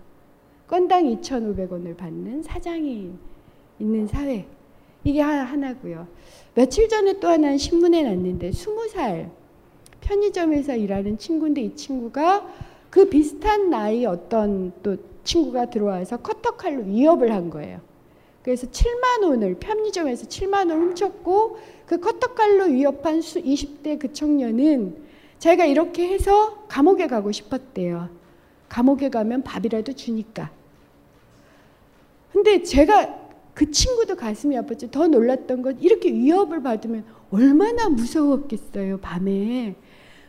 건당 0.67 1.05
2,500원을 1.05 1.95
받는 1.95 2.43
사장이 2.43 3.11
있는 3.79 4.07
사회. 4.07 4.45
이게 5.05 5.21
하나고요. 5.21 6.07
며칠 6.53 6.89
전에 6.89 7.19
또 7.19 7.29
하나 7.29 7.55
신문에 7.57 8.03
났는데 8.03 8.49
20살 8.49 9.29
편의점에서 10.01 10.75
일하는 10.75 11.17
친구인데 11.17 11.61
이 11.61 11.75
친구가 11.75 12.47
그 12.89 13.09
비슷한 13.09 13.69
나이 13.69 14.05
어떤 14.05 14.73
또 14.83 14.97
친구가 15.23 15.69
들어와서 15.69 16.17
커터칼로 16.17 16.83
위협을 16.83 17.31
한 17.31 17.49
거예요. 17.49 17.79
그래서 18.41 18.67
7만 18.67 19.23
원을 19.23 19.55
편의점에서 19.55 20.27
7만 20.27 20.69
원 20.69 20.71
훔쳤고 20.71 21.57
그 21.85 21.99
커터칼로 21.99 22.65
위협한 22.65 23.19
20대 23.21 23.99
그 23.99 24.11
청년은 24.11 24.97
자기가 25.39 25.65
이렇게 25.65 26.09
해서 26.09 26.65
감옥에 26.67 27.07
가고 27.07 27.31
싶었대요. 27.31 28.22
감옥에 28.73 29.09
가면 29.09 29.43
밥이라도 29.43 29.93
주니까. 29.93 30.49
근데 32.31 32.63
제가 32.63 33.19
그 33.53 33.69
친구도 33.69 34.15
가슴이 34.15 34.55
아팠죠. 34.55 34.89
더 34.89 35.07
놀랐던 35.07 35.61
건 35.61 35.77
이렇게 35.79 36.11
위협을 36.11 36.63
받으면 36.63 37.05
얼마나 37.29 37.87
무서웠겠어요, 37.89 38.97
밤에. 38.97 39.75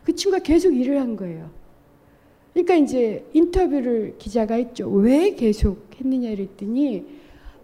그 0.04 0.14
친구가 0.14 0.42
계속 0.42 0.74
일을 0.74 1.00
한 1.00 1.16
거예요. 1.16 1.48
그러니까 2.52 2.74
이제 2.74 3.24
인터뷰를 3.32 4.16
기자가 4.18 4.56
했죠. 4.56 4.90
왜 4.90 5.34
계속 5.34 5.88
했느냐 5.98 6.28
그랬더니 6.28 7.06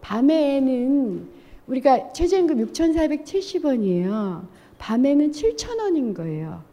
밤에는 0.00 1.28
우리가 1.66 2.14
최저임금 2.14 2.56
6,470원이에요. 2.72 4.46
밤에는 4.78 5.30
7,000원인 5.30 6.14
거예요. 6.14 6.64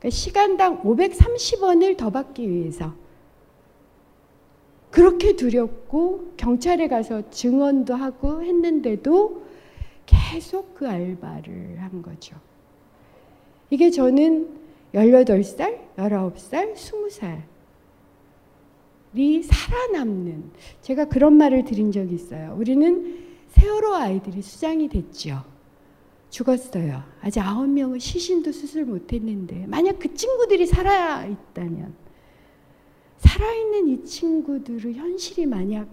그러니까 0.00 0.10
시간당 0.10 0.82
530원을 0.82 1.96
더 1.96 2.10
받기 2.10 2.50
위해서. 2.50 3.03
그렇게 4.94 5.34
두렵고 5.34 6.34
경찰에 6.36 6.86
가서 6.86 7.28
증언도 7.28 7.96
하고 7.96 8.44
했는데도 8.44 9.42
계속 10.06 10.76
그 10.76 10.86
알바를 10.88 11.78
한 11.80 12.00
거죠. 12.00 12.36
이게 13.70 13.90
저는 13.90 14.48
18살, 14.94 15.96
19살, 15.96 16.76
20살 16.76 17.42
살아남는 19.42 20.52
제가 20.82 21.06
그런 21.06 21.38
말을 21.38 21.64
드린 21.64 21.90
적이 21.90 22.14
있어요. 22.14 22.54
우리는 22.56 23.18
세월호 23.48 23.96
아이들이 23.96 24.42
수장이 24.42 24.88
됐죠. 24.88 25.42
죽었어요. 26.30 27.02
아직 27.20 27.40
아홉 27.40 27.68
명은 27.68 27.98
시신도 27.98 28.52
수술 28.52 28.84
못했는데 28.84 29.66
만약 29.66 29.98
그 29.98 30.14
친구들이 30.14 30.66
살아 30.66 31.26
있다면 31.26 32.03
살아있는 33.18 33.88
이 33.88 34.04
친구들의 34.04 34.94
현실이 34.94 35.46
만약 35.46 35.88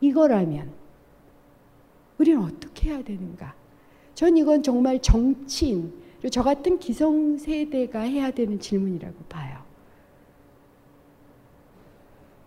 이거라면 0.00 0.72
우리는 2.18 2.42
어떻게 2.42 2.90
해야 2.90 3.02
되는가? 3.02 3.54
전 4.14 4.36
이건 4.36 4.62
정말 4.62 5.00
정치인, 5.00 5.92
저 6.30 6.42
같은 6.42 6.78
기성세대가 6.78 8.00
해야 8.00 8.30
되는 8.30 8.60
질문이라고 8.60 9.16
봐요. 9.28 9.60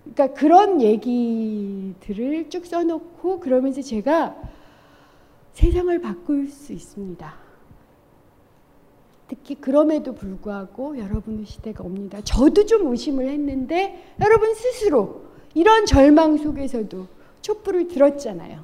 그러니까 0.03 0.39
그런 0.39 0.81
얘기들을 0.81 2.49
쭉 2.49 2.65
써놓고 2.65 3.39
그러면서 3.39 3.81
제가 3.81 4.35
세상을 5.53 5.99
바꿀 6.01 6.49
수 6.49 6.73
있습니다. 6.73 7.42
특히 9.33 9.55
그럼에도 9.55 10.13
불구하고 10.13 10.99
여러분의 10.99 11.45
시대가 11.47 11.83
옵니다. 11.83 12.21
저도 12.21 12.67
좀 12.67 12.91
의심을 12.91 13.27
했는데 13.29 14.13
여러분 14.21 14.53
스스로 14.53 15.23
이런 15.55 15.87
절망 15.87 16.37
속에서도 16.37 17.07
촛불을 17.41 17.87
들었잖아요. 17.87 18.63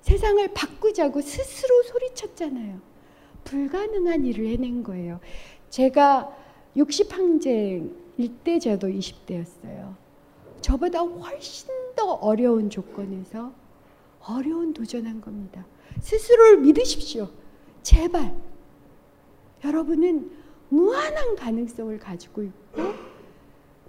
세상을 0.00 0.54
바꾸자고 0.54 1.20
스스로 1.20 1.82
소리쳤잖아요. 1.82 2.80
불가능한 3.44 4.24
일을 4.24 4.46
해낸 4.46 4.82
거예요. 4.82 5.20
제가 5.68 6.34
60항쟁일 6.78 8.30
때 8.42 8.58
저도 8.58 8.88
20대였어요. 8.88 9.94
저보다 10.62 11.00
훨씬 11.00 11.68
더 11.94 12.12
어려운 12.14 12.70
조건에서 12.70 13.52
어려운 14.26 14.72
도전한 14.72 15.20
겁니다. 15.20 15.66
스스로를 16.00 16.58
믿으십시오. 16.58 17.28
제발. 17.82 18.49
여러분은 19.64 20.30
무한한 20.68 21.36
가능성을 21.36 21.98
가지고 21.98 22.42
있고 22.42 22.82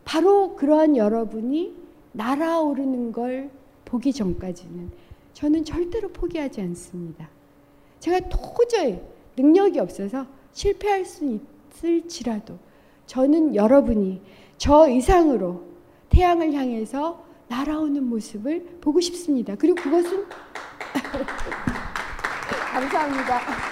바로 0.03 0.55
그러한 0.55 0.97
여러분이 0.97 1.75
날아오르는 2.13 3.11
걸 3.11 3.49
보기 3.85 4.11
전까지는 4.13 4.91
저는 5.33 5.63
절대로 5.63 6.09
포기하지 6.09 6.61
않습니다. 6.61 7.29
제가 7.99 8.19
도저히 8.29 8.99
능력이 9.37 9.79
없어서 9.79 10.25
실패할 10.51 11.05
수 11.05 11.39
있을지라도 11.71 12.57
저는 13.05 13.55
여러분이 13.55 14.21
저 14.57 14.89
이상으로 14.89 15.63
태양을 16.09 16.53
향해서 16.53 17.23
날아오는 17.47 18.03
모습을 18.03 18.77
보고 18.81 18.99
싶습니다. 18.99 19.55
그리고 19.55 19.75
그것은 19.75 20.25
감사합니다. 22.73 23.70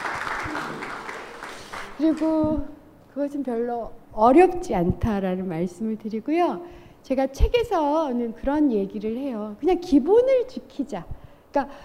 그리고 2.00 2.66
그것은 3.14 3.44
별로 3.44 3.92
어렵지 4.14 4.74
않다라는 4.74 5.50
말씀을 5.50 5.98
드리고요. 5.98 6.66
제가 7.04 7.28
책에서는 7.28 8.36
그런 8.36 8.72
얘기를 8.72 9.18
해요. 9.18 9.58
그냥 9.60 9.82
기본을 9.82 10.48
지키자. 10.48 11.06
그러니까 11.52 11.76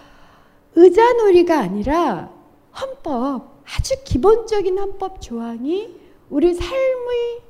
의자놀이가 0.75 1.59
아니라 1.59 2.31
헌법, 2.79 3.59
아주 3.65 3.95
기본적인 4.05 4.77
헌법 4.77 5.19
조항이 5.19 5.99
우리 6.29 6.53
삶의 6.53 7.41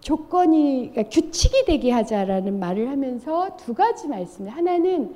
조건이 0.00 0.90
그러니까 0.90 1.10
규칙이 1.10 1.64
되게 1.66 1.90
하자라는 1.90 2.58
말을 2.58 2.88
하면서 2.88 3.56
두 3.58 3.74
가지 3.74 4.08
말씀을 4.08 4.50
하나는 4.50 5.14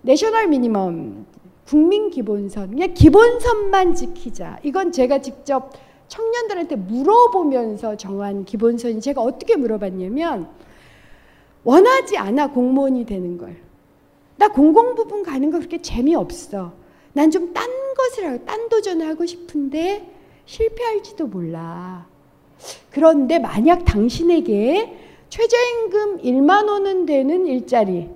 내셔널 0.00 0.48
미니멈 0.48 1.26
국민 1.66 2.10
기본선 2.10 2.70
그냥 2.70 2.94
기본선만 2.94 3.94
지키자 3.94 4.58
이건 4.62 4.92
제가 4.92 5.20
직접 5.20 5.70
청년들한테 6.08 6.76
물어보면서 6.76 7.96
정한 7.96 8.44
기본선이 8.44 9.00
제가 9.00 9.22
어떻게 9.22 9.56
물어봤냐면 9.56 10.48
원하지 11.64 12.18
않아 12.18 12.48
공무원이 12.50 13.06
되는 13.06 13.38
걸. 13.38 13.56
나 14.36 14.48
공공부분 14.48 15.22
가는 15.22 15.50
거 15.50 15.58
그렇게 15.58 15.80
재미없어. 15.80 16.72
난 17.14 17.30
좀 17.30 17.52
딴 17.52 17.68
것을 17.96 18.26
하고 18.26 18.44
딴 18.44 18.68
도전을 18.68 19.06
하고 19.06 19.24
싶은데 19.24 20.10
실패할지도 20.44 21.26
몰라. 21.28 22.06
그런데 22.90 23.38
만약 23.38 23.84
당신에게 23.84 24.98
최저임금 25.28 26.22
1만 26.22 26.68
원은 26.68 27.06
되는 27.06 27.46
일자리 27.46 28.08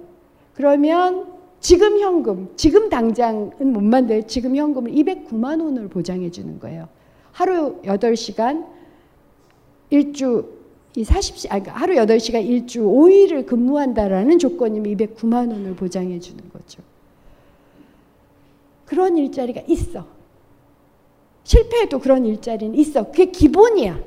그러면 0.55 1.36
지금 1.61 1.99
현금, 1.99 2.49
지금 2.57 2.88
당장은 2.88 3.73
못 3.73 3.83
만들 3.83 4.27
지금 4.27 4.55
현금을 4.57 4.92
209만 4.92 5.62
원을 5.62 5.88
보장해 5.88 6.31
주는 6.31 6.59
거예요. 6.61 6.88
하루 7.33 7.81
8시간 7.83 8.66
일주 9.90 10.57
이 10.95 11.03
40시 11.05 11.51
아 11.51 11.73
하루 11.73 11.95
8시간 11.95 12.47
일주 12.47 12.81
5일을 12.83 13.47
근무한다라는 13.47 14.38
조건이면 14.38 14.97
209만 14.97 15.51
원을 15.51 15.75
보장해 15.75 16.19
주는 16.21 16.42
거죠. 16.51 16.83
그런 18.87 19.16
일자리가 19.19 19.62
있어. 19.69 20.07
실패해도 21.45 21.99
그런 21.99 22.25
일자리는 22.25 22.75
있어. 22.79 23.05
그게 23.05 23.27
기본이야. 23.27 24.01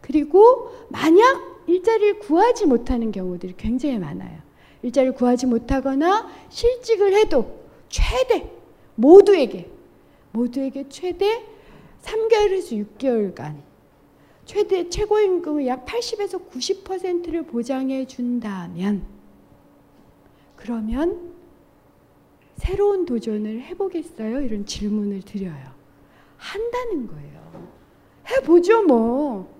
그리고 0.00 0.70
만약 0.88 1.62
일자리를 1.66 2.20
구하지 2.20 2.66
못하는 2.66 3.12
경우들이 3.12 3.54
굉장히 3.56 3.98
많아요. 3.98 4.35
일자리를 4.82 5.14
구하지 5.14 5.46
못하거나 5.46 6.28
실직을 6.48 7.14
해도 7.14 7.60
최대 7.88 8.50
모두에게 8.94 9.70
모두에게 10.32 10.88
최대 10.88 11.44
3개월에서 12.02 12.86
6개월간 12.98 13.56
최대 14.44 14.88
최고임금의 14.88 15.66
약 15.66 15.84
80에서 15.86 16.48
90%를 16.50 17.42
보장해 17.42 18.06
준다면 18.06 19.02
그러면 20.56 21.34
새로운 22.56 23.04
도전을 23.04 23.62
해보겠어요? 23.62 24.40
이런 24.40 24.64
질문을 24.64 25.22
드려요. 25.22 25.76
한다는 26.38 27.06
거예요. 27.06 27.68
해보죠, 28.30 28.82
뭐. 28.84 29.54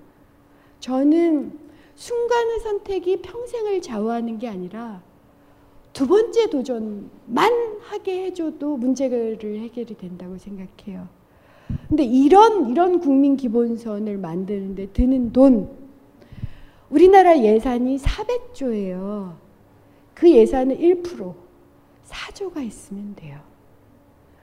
저는 0.80 1.58
순간의 1.96 2.60
선택이 2.60 3.22
평생을 3.22 3.82
좌우하는 3.82 4.38
게 4.38 4.48
아니라 4.48 5.02
두 5.92 6.06
번째 6.06 6.50
도전만 6.50 7.78
하게 7.80 8.26
해줘도 8.26 8.76
문제를 8.76 9.38
해결이 9.60 9.94
된다고 9.96 10.36
생각해요. 10.36 11.08
근데 11.88 12.04
이런 12.04 12.68
이런 12.70 13.00
국민 13.00 13.36
기본선을 13.36 14.18
만드는데 14.18 14.88
드는 14.92 15.32
돈 15.32 15.70
우리나라 16.90 17.38
예산이 17.38 17.96
400조예요. 17.98 19.36
그 20.14 20.30
예산은 20.30 20.78
1% 20.78 21.34
4조가 22.06 22.64
있으면 22.64 23.16
돼요. 23.16 23.40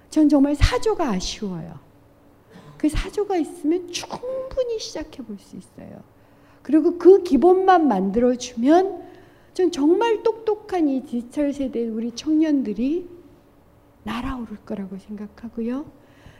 전 0.09 0.27
정말 0.27 0.53
4조가 0.55 1.01
아쉬워요. 1.01 1.79
그 2.77 2.87
4조가 2.87 3.39
있으면 3.39 3.87
충분히 3.91 4.79
시작해 4.79 5.23
볼 5.23 5.37
수 5.39 5.55
있어요. 5.55 6.01
그리고 6.63 6.97
그 6.97 7.23
기본만 7.23 7.87
만들어 7.87 8.35
주면 8.35 9.03
전 9.53 9.71
정말 9.71 10.23
똑똑한 10.23 10.87
이 10.87 11.03
디지털 11.03 11.53
세대 11.53 11.87
우리 11.87 12.11
청년들이 12.11 13.07
날아오를 14.03 14.57
거라고 14.65 14.97
생각하고요. 14.97 15.85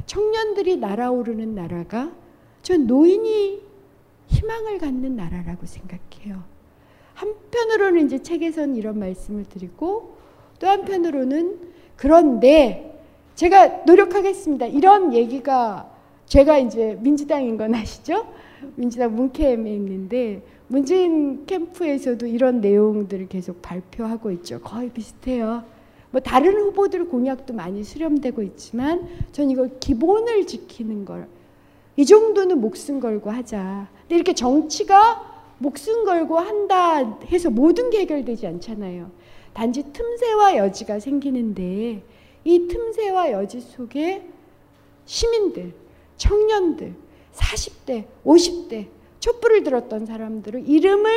청년들이 0.05 0.77
날아오르는 0.77 1.53
나라가 1.53 2.11
전 2.61 2.87
노인이 2.87 3.61
희망을 4.27 4.79
갖는 4.79 5.15
나라라고 5.15 5.65
생각해요. 5.65 6.43
한편으로는 7.13 8.07
이제 8.07 8.21
책에서는 8.21 8.75
이런 8.75 8.97
말씀을 8.99 9.45
드리고 9.45 10.17
또 10.59 10.67
한편으로는 10.67 11.59
그런데 11.95 13.01
제가 13.35 13.83
노력하겠습니다. 13.85 14.67
이런 14.67 15.13
얘기가 15.13 15.89
제가 16.25 16.57
이제 16.57 16.97
민주당인 17.01 17.57
건 17.57 17.75
아시죠? 17.75 18.25
민주당 18.75 19.15
문캠에 19.15 19.73
있는데 19.75 20.43
문재인 20.67 21.45
캠프에서도 21.45 22.25
이런 22.25 22.61
내용들을 22.61 23.27
계속 23.27 23.61
발표하고 23.61 24.31
있죠. 24.31 24.59
거의 24.61 24.89
비슷해요. 24.89 25.63
뭐 26.11 26.21
다른 26.21 26.53
후보들 26.59 27.09
공약도 27.09 27.53
많이 27.53 27.83
수렴되고 27.83 28.43
있지만 28.43 29.07
전 29.31 29.49
이걸 29.49 29.77
기본을 29.79 30.47
지키는 30.47 31.05
걸 31.05 31.27
이 31.95 32.05
정도는 32.05 32.59
목숨 32.59 32.99
걸고 32.99 33.29
하자. 33.29 33.87
근데 34.01 34.15
이렇게 34.15 34.33
정치가 34.33 35.31
목숨 35.59 36.05
걸고 36.05 36.39
한다 36.39 36.97
해서 37.25 37.49
모든 37.49 37.89
게 37.89 37.99
해결되지 37.99 38.47
않잖아요. 38.47 39.11
단지 39.53 39.83
틈새와 39.93 40.57
여지가 40.57 40.99
생기는데 40.99 42.03
이 42.43 42.67
틈새와 42.67 43.31
여지 43.31 43.61
속에 43.61 44.27
시민들, 45.05 45.73
청년들, 46.17 46.95
40대, 47.33 48.05
50대 48.25 48.87
촛불을 49.19 49.63
들었던 49.63 50.05
사람들을 50.05 50.67
이름을 50.67 51.11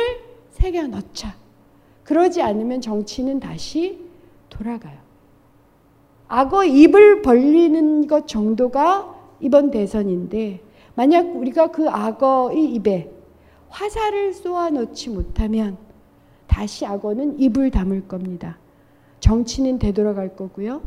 새겨 0.51 0.87
넣자. 0.87 1.35
그러지 2.03 2.41
않으면 2.41 2.81
정치는 2.81 3.39
다시 3.39 3.99
돌아가요. 4.49 4.97
악어 6.27 6.65
입을 6.65 7.21
벌리는 7.21 8.07
것 8.07 8.27
정도가 8.27 9.15
이번 9.39 9.71
대선인데 9.71 10.61
만약 10.95 11.35
우리가 11.35 11.67
그 11.67 11.89
악어의 11.89 12.73
입에 12.73 13.11
화살을 13.69 14.33
쏘아 14.33 14.69
놓지 14.69 15.09
못하면 15.09 15.77
다시 16.47 16.85
악어는 16.85 17.39
입을 17.39 17.71
다물 17.71 18.07
겁니다. 18.07 18.57
정치는 19.19 19.79
되돌아갈 19.79 20.35
거고요. 20.35 20.81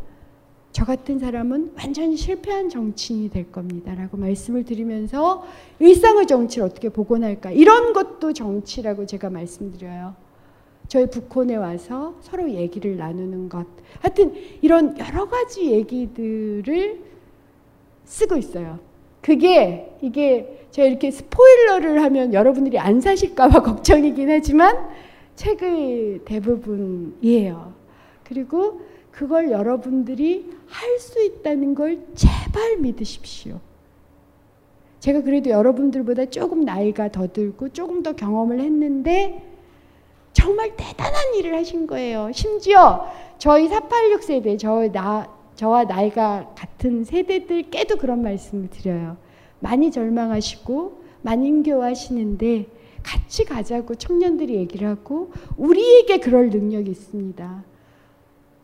저 0.73 0.85
같은 0.85 1.19
사람은 1.19 1.73
완전히 1.77 2.17
실패한 2.17 2.69
정치인이 2.69 3.31
될 3.31 3.51
겁니다. 3.51 3.95
라고 3.95 4.17
말씀을 4.17 4.65
드리면서 4.65 5.45
일상의 5.81 6.27
정치를 6.27 6.67
어떻게 6.67 6.89
복원할까. 6.89 7.51
이런 7.51 7.93
것도 7.93 8.33
정치라고 8.33 9.07
제가 9.07 9.31
말씀드려요. 9.31 10.15
저희 10.87 11.09
북콘에 11.09 11.57
와서 11.57 12.15
서로 12.21 12.51
얘기를 12.51 12.97
나누는 12.97 13.49
것. 13.49 13.67
하여튼 14.01 14.33
이런 14.61 14.97
여러 14.99 15.29
가지 15.29 15.71
얘기들을 15.71 17.01
쓰고 18.05 18.37
있어요. 18.37 18.79
그게 19.21 19.97
이게 20.01 20.67
제가 20.71 20.89
이렇게 20.89 21.11
스포일러를 21.11 22.03
하면 22.03 22.33
여러분들이 22.33 22.79
안 22.79 23.01
사실까봐 23.01 23.63
걱정이긴 23.63 24.31
하지만 24.31 24.89
책의 25.35 26.21
대부분이에요. 26.25 27.73
그리고 28.25 28.81
그걸 29.11 29.51
여러분들이 29.51 30.51
할 30.71 30.99
수 31.01 31.23
있다는 31.23 31.75
걸 31.75 32.07
제발 32.15 32.77
믿으십시오. 32.79 33.59
제가 35.01 35.23
그래도 35.23 35.51
여러분들보다 35.51 36.27
조금 36.27 36.61
나이가 36.61 37.11
더 37.11 37.27
들고 37.33 37.71
조금 37.71 38.03
더 38.03 38.13
경험을 38.13 38.61
했는데 38.61 39.43
정말 40.33 40.77
대단한 40.77 41.35
일을 41.37 41.57
하신 41.57 41.87
거예요. 41.87 42.31
심지어 42.33 43.07
저희 43.39 43.69
486 43.69 44.23
세대, 44.23 44.57
저 44.57 44.87
나, 44.93 45.29
저와 45.57 45.85
나이가 45.85 46.53
같은 46.55 47.05
세대들께도 47.05 47.97
그런 47.97 48.23
말씀을 48.23 48.69
드려요. 48.69 49.17
많이 49.59 49.91
절망하시고 49.91 51.03
많이 51.23 51.47
힘겨워하시는데 51.47 52.67
같이 53.03 53.45
가자고 53.45 53.95
청년들이 53.95 54.55
얘기를 54.55 54.87
하고 54.89 55.33
우리에게 55.57 56.19
그럴 56.19 56.51
능력이 56.51 56.91
있습니다. 56.91 57.65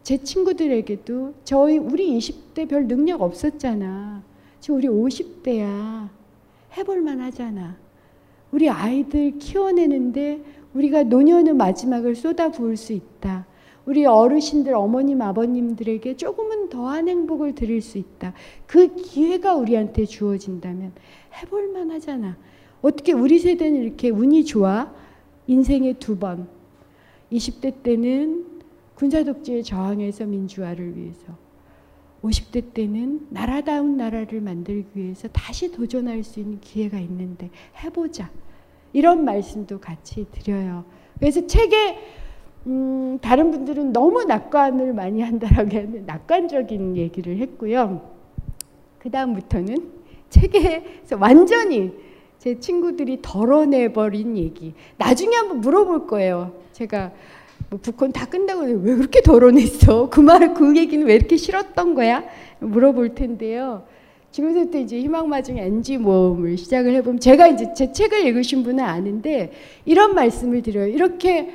제 0.07 0.19
친구들에게도 0.19 1.35
저희 1.42 1.79
우리 1.79 2.16
20대 2.16 2.69
별 2.69 2.87
능력 2.87 3.23
없었잖아. 3.23 4.23
지금 4.61 4.77
우리 4.77 4.87
50대야. 4.87 6.09
해볼 6.77 7.01
만 7.01 7.21
하잖아. 7.21 7.77
우리 8.53 8.71
아이들 8.71 9.37
키워내는데 9.40 10.45
우리가 10.75 11.03
노년의 11.03 11.55
마지막을 11.55 12.14
쏟아 12.14 12.53
부을 12.53 12.77
수 12.77 12.92
있다. 12.92 13.47
우리 13.85 14.07
어르신들, 14.07 14.75
어머님, 14.75 15.23
아버님들에게 15.23 16.16
조금은 16.16 16.69
더한 16.69 17.09
행복을 17.09 17.57
드릴 17.57 17.83
수 17.83 17.99
있다. 17.99 18.33
그 18.69 18.95
기회가 18.95 19.57
우리한테 19.57 20.05
주어진다면 20.05 20.92
해볼만 21.42 21.90
하잖아. 21.90 22.37
어떻게 22.81 23.12
우리 23.12 23.40
세대는 23.40 23.83
이렇게 23.83 24.11
운이 24.11 24.45
좋아? 24.45 24.95
인생에 25.49 25.95
두 25.95 26.16
번. 26.16 26.47
20대 27.33 27.83
때는 27.83 28.56
군사 28.96 29.22
독재에 29.22 29.62
저항해서 29.62 30.24
민주화를 30.24 30.96
위해서. 30.96 31.32
50대 32.22 32.72
때는 32.72 33.28
나라다운 33.30 33.96
나라를 33.96 34.40
만들기 34.40 34.88
위해서 34.94 35.28
다시 35.28 35.70
도전할 35.70 36.24
수 36.24 36.40
있는 36.40 36.59
기회가 36.61 36.98
있는데 36.98 37.50
해보자. 37.85 38.30
이런 38.92 39.24
말씀도 39.24 39.78
같이 39.78 40.26
드려요. 40.32 40.85
그래서 41.18 41.46
책에 41.46 41.98
음, 42.66 43.18
다른 43.20 43.50
분들은 43.50 43.92
너무 43.92 44.24
낙관을 44.24 44.92
많이 44.92 45.22
한다라고 45.22 45.76
하는 45.76 46.06
낙관적인 46.06 46.96
얘기를 46.96 47.37
했고요. 47.38 48.11
그 48.98 49.11
다음부터는 49.11 49.92
책에서 50.30 51.16
완전히 51.20 51.92
제 52.38 52.59
친구들이 52.59 53.20
덜어내버린 53.22 54.37
얘기. 54.37 54.74
나중에 54.96 55.37
한번 55.37 55.61
물어볼 55.61 56.06
거예요. 56.06 56.54
제가 56.72 57.12
뭐 57.68 57.81
북콘 57.81 58.12
다 58.12 58.26
끝나고 58.26 58.62
왜 58.62 58.94
그렇게 58.94 59.20
덜어냈어? 59.22 60.09
그 60.11 60.20
말, 60.20 60.55
그 60.55 60.76
얘기는 60.76 61.05
왜 61.07 61.14
이렇게 61.14 61.37
싫었던 61.37 61.94
거야? 61.94 62.24
물어볼 62.61 63.14
텐데요. 63.14 63.85
지금부터 64.31 64.79
이제 64.79 65.00
희망마중 65.00 65.57
NG 65.59 65.98
모험을 65.98 66.59
시작을 66.59 66.94
해보면 66.96 67.20
제가 67.20 67.48
이제 67.48 67.72
제 67.74 67.90
책을 67.92 68.26
읽으신 68.26 68.62
분은 68.62 68.85
아는데 68.85 69.52
이런 69.85 70.14
말씀을 70.14 70.62
드려요. 70.62 70.87
이렇게 70.88 71.50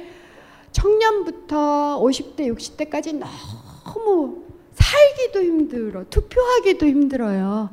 청년부터 0.72 2.02
50대, 2.02 2.54
60대까지 2.56 3.20
너무 3.20 4.38
살기도 4.74 5.44
힘들어. 5.44 6.06
투표하기도 6.10 6.88
힘들어요. 6.88 7.70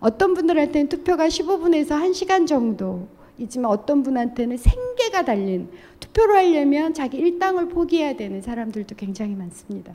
어떤 0.00 0.34
분들한테는 0.34 0.88
투표가 0.88 1.28
15분에서 1.28 1.90
1시간 1.90 2.46
정도 2.46 3.08
이지만 3.38 3.70
어떤 3.70 4.02
분한테는 4.02 4.56
생계가 4.56 5.24
달린 5.24 5.68
투표를 6.00 6.36
하려면 6.36 6.92
자기 6.92 7.18
일당을 7.18 7.68
포기해야 7.68 8.16
되는 8.16 8.42
사람들도 8.42 8.96
굉장히 8.96 9.34
많습니다. 9.34 9.94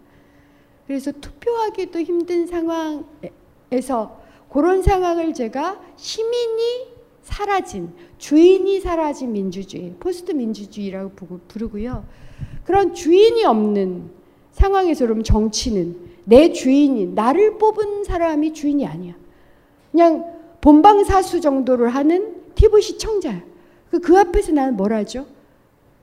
그래서 0.88 1.12
투표하기도 1.12 2.00
힘든 2.02 2.48
상황에서 2.48 4.22
그런 4.50 4.82
상황을 4.82 5.34
제가 5.34 5.80
시민이 5.96 6.94
사라진 7.24 7.90
주인이 8.18 8.80
사라진 8.82 9.32
민주주의 9.32 9.94
포스트 10.00 10.32
민주주의라고 10.32 11.40
부르고요. 11.48 12.06
그런 12.66 12.94
주인이 12.94 13.44
없는 13.46 14.10
상황에서 14.52 15.06
그럼 15.06 15.24
정치는 15.24 16.14
내 16.26 16.52
주인이 16.52 17.08
나를 17.08 17.58
뽑은 17.58 18.04
사람이 18.04 18.54
주인이 18.54 18.86
아니야. 18.86 19.16
그냥 19.92 20.34
본방사수 20.62 21.42
정도를 21.42 21.90
하는 21.90 22.43
TV 22.64 22.82
시청자야. 22.82 23.42
그, 23.92 24.00
그 24.00 24.18
앞에서 24.18 24.54
나는 24.54 24.78
뭘 24.78 24.94
하죠? 24.94 25.28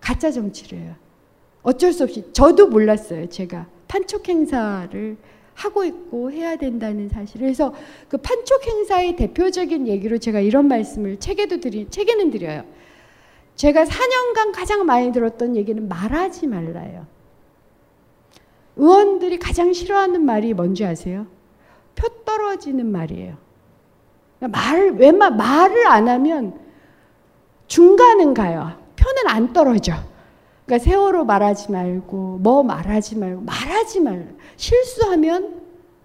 가짜 0.00 0.30
정치를 0.30 0.78
해요. 0.78 0.94
어쩔 1.62 1.92
수 1.92 2.04
없이 2.04 2.24
저도 2.32 2.68
몰랐어요. 2.68 3.28
제가 3.28 3.66
판촉 3.88 4.28
행사를 4.28 5.16
하고 5.54 5.84
있고 5.84 6.30
해야 6.30 6.56
된다는 6.56 7.08
사실을 7.08 7.46
그래서 7.46 7.74
그 8.08 8.16
판촉 8.18 8.66
행사의 8.66 9.16
대표적인 9.16 9.88
얘기로 9.88 10.18
제가 10.18 10.40
이런 10.40 10.68
말씀을 10.68 11.18
책에도 11.18 11.60
드리 11.60 11.88
책에는 11.90 12.30
드려요. 12.30 12.64
제가 13.56 13.84
4년간 13.84 14.52
가장 14.54 14.86
많이 14.86 15.12
들었던 15.12 15.56
얘기는 15.56 15.86
말하지 15.86 16.46
말라요. 16.46 17.06
의원들이 18.76 19.38
가장 19.38 19.72
싫어하는 19.72 20.24
말이 20.24 20.54
뭔지 20.54 20.84
아세요? 20.84 21.26
표 21.94 22.08
떨어지는 22.24 22.90
말이에요. 22.90 23.36
그러니까 24.40 24.58
말, 24.58 24.90
웬만 24.92 25.36
말을 25.36 25.86
안 25.86 26.08
하면 26.08 26.58
중간은 27.68 28.34
가요. 28.34 28.72
표는 28.96 29.28
안 29.28 29.52
떨어져. 29.52 29.92
그러니까 30.64 30.84
세월호 30.84 31.24
말하지 31.24 31.70
말고, 31.70 32.38
뭐 32.40 32.62
말하지 32.62 33.16
말고, 33.18 33.42
말하지 33.42 34.00
말 34.00 34.34
실수하면 34.56 35.60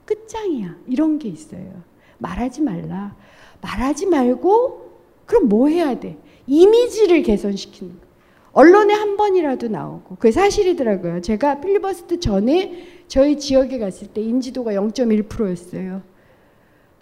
끝장이야. 0.06 0.76
이런 0.88 1.18
게 1.18 1.30
있어요. 1.30 1.82
말하지 2.18 2.62
말라. 2.62 3.16
말하지 3.62 4.06
말고, 4.08 4.92
그럼 5.26 5.50
뭐 5.50 5.70
해야 5.70 5.98
돼? 6.00 6.18
이미지를 6.46 7.24
개선시키는 7.24 7.94
거. 7.94 8.06
언론에 8.52 8.94
한 8.94 9.18
번이라도 9.18 9.68
나오고 9.68 10.16
그게 10.16 10.32
사실이더라고요. 10.32 11.22
제가 11.22 11.60
필리버스트 11.60 12.20
전에 12.20 12.88
저희 13.08 13.38
지역에 13.38 13.80
갔을 13.80 14.08
때 14.08 14.22
인지도가 14.22 14.72
0.1%였어요. 14.72 16.02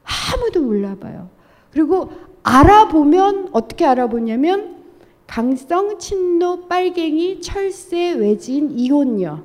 아무도 0.04 0.62
몰라봐요. 0.62 1.30
그리고 1.72 2.12
알아보면 2.44 3.50
어떻게 3.52 3.86
알아보냐면 3.86 4.84
강성, 5.26 5.98
친노, 5.98 6.68
빨갱이, 6.68 7.42
철새, 7.42 8.12
외진, 8.12 8.72
이혼녀. 8.78 9.42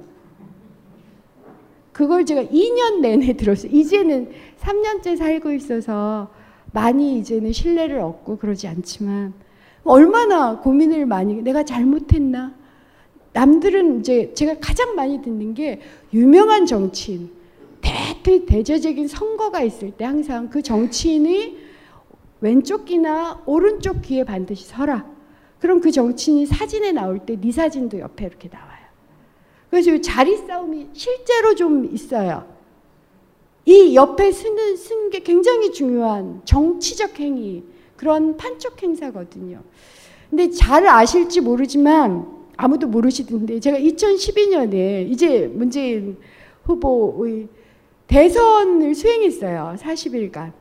그걸 1.92 2.27
제가 2.27 2.44
2년 2.44 3.01
내내 3.01 3.33
들었어요. 3.37 3.73
이제는 3.73 4.31
3년째 4.61 5.16
살고 5.16 5.53
있어서 5.53 6.29
많이 6.73 7.18
이제는 7.18 7.53
신뢰를 7.53 8.01
얻고 8.01 8.38
그러지 8.38 8.68
않지만 8.68 9.33
얼마나 9.85 10.59
고민을 10.59 11.07
많이 11.07 11.42
내가 11.42 11.64
잘못했나? 11.64 12.55
남들은 13.33 14.01
이제 14.01 14.33
제가 14.35 14.57
가장 14.61 14.94
많이 14.94 15.23
듣는 15.23 15.55
게 15.55 15.81
유명한 16.12 16.66
정치인 16.66 17.31
대대 18.22 18.44
대제적인 18.44 19.09
선거가 19.09 19.62
있을 19.62 19.90
때 19.92 20.04
항상 20.04 20.48
그 20.48 20.62
정치인이 20.62 21.57
왼쪽 22.40 22.85
귀나 22.85 23.42
오른쪽 23.46 24.02
귀에 24.02 24.24
반드시 24.24 24.66
서라. 24.66 25.07
그럼 25.61 25.81
그 25.81 25.90
정치인이 25.90 26.46
사진에 26.46 26.92
나올 26.92 27.18
때 27.18 27.37
네 27.37 27.50
사진도 27.50 27.98
옆에 27.98 28.26
이렇게 28.26 28.48
나와요. 28.48 28.78
그래서 29.70 30.00
자리 30.00 30.37
싸움이 30.37 30.88
실제로 30.92 31.54
좀 31.54 31.85
있어요. 31.92 32.46
이 33.64 33.94
옆에 33.94 34.33
쓰는 34.33 34.76
쓰는 34.76 35.11
게 35.11 35.20
굉장히 35.20 35.72
중요한 35.72 36.40
정치적 36.44 37.20
행위. 37.20 37.64
그런 37.96 38.37
판촉 38.37 38.81
행사거든요. 38.83 39.62
근데 40.31 40.48
잘 40.50 40.87
아실지 40.87 41.40
모르지만 41.40 42.26
아무도 42.57 42.87
모르시던데 42.87 43.61
제가 43.61 43.78
2012년에 43.78 45.11
이제 45.11 45.50
문재인 45.52 46.16
후보의 46.64 47.48
대선을 48.09 48.94
수행했어요. 48.94 49.77
40일간. 49.79 50.53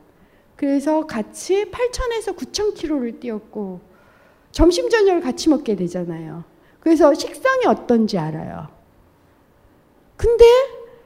그래서 0.54 1.06
같이 1.06 1.70
8천에서 1.70 2.36
9천 2.36 2.74
킬로를 2.74 3.20
뛰었고 3.20 3.80
점심 4.52 4.88
저녁을 4.88 5.20
같이 5.20 5.48
먹게 5.48 5.76
되잖아요. 5.76 6.44
그래서 6.80 7.12
식성이 7.14 7.66
어떤지 7.66 8.18
알아요. 8.18 8.68
근데 10.16 10.44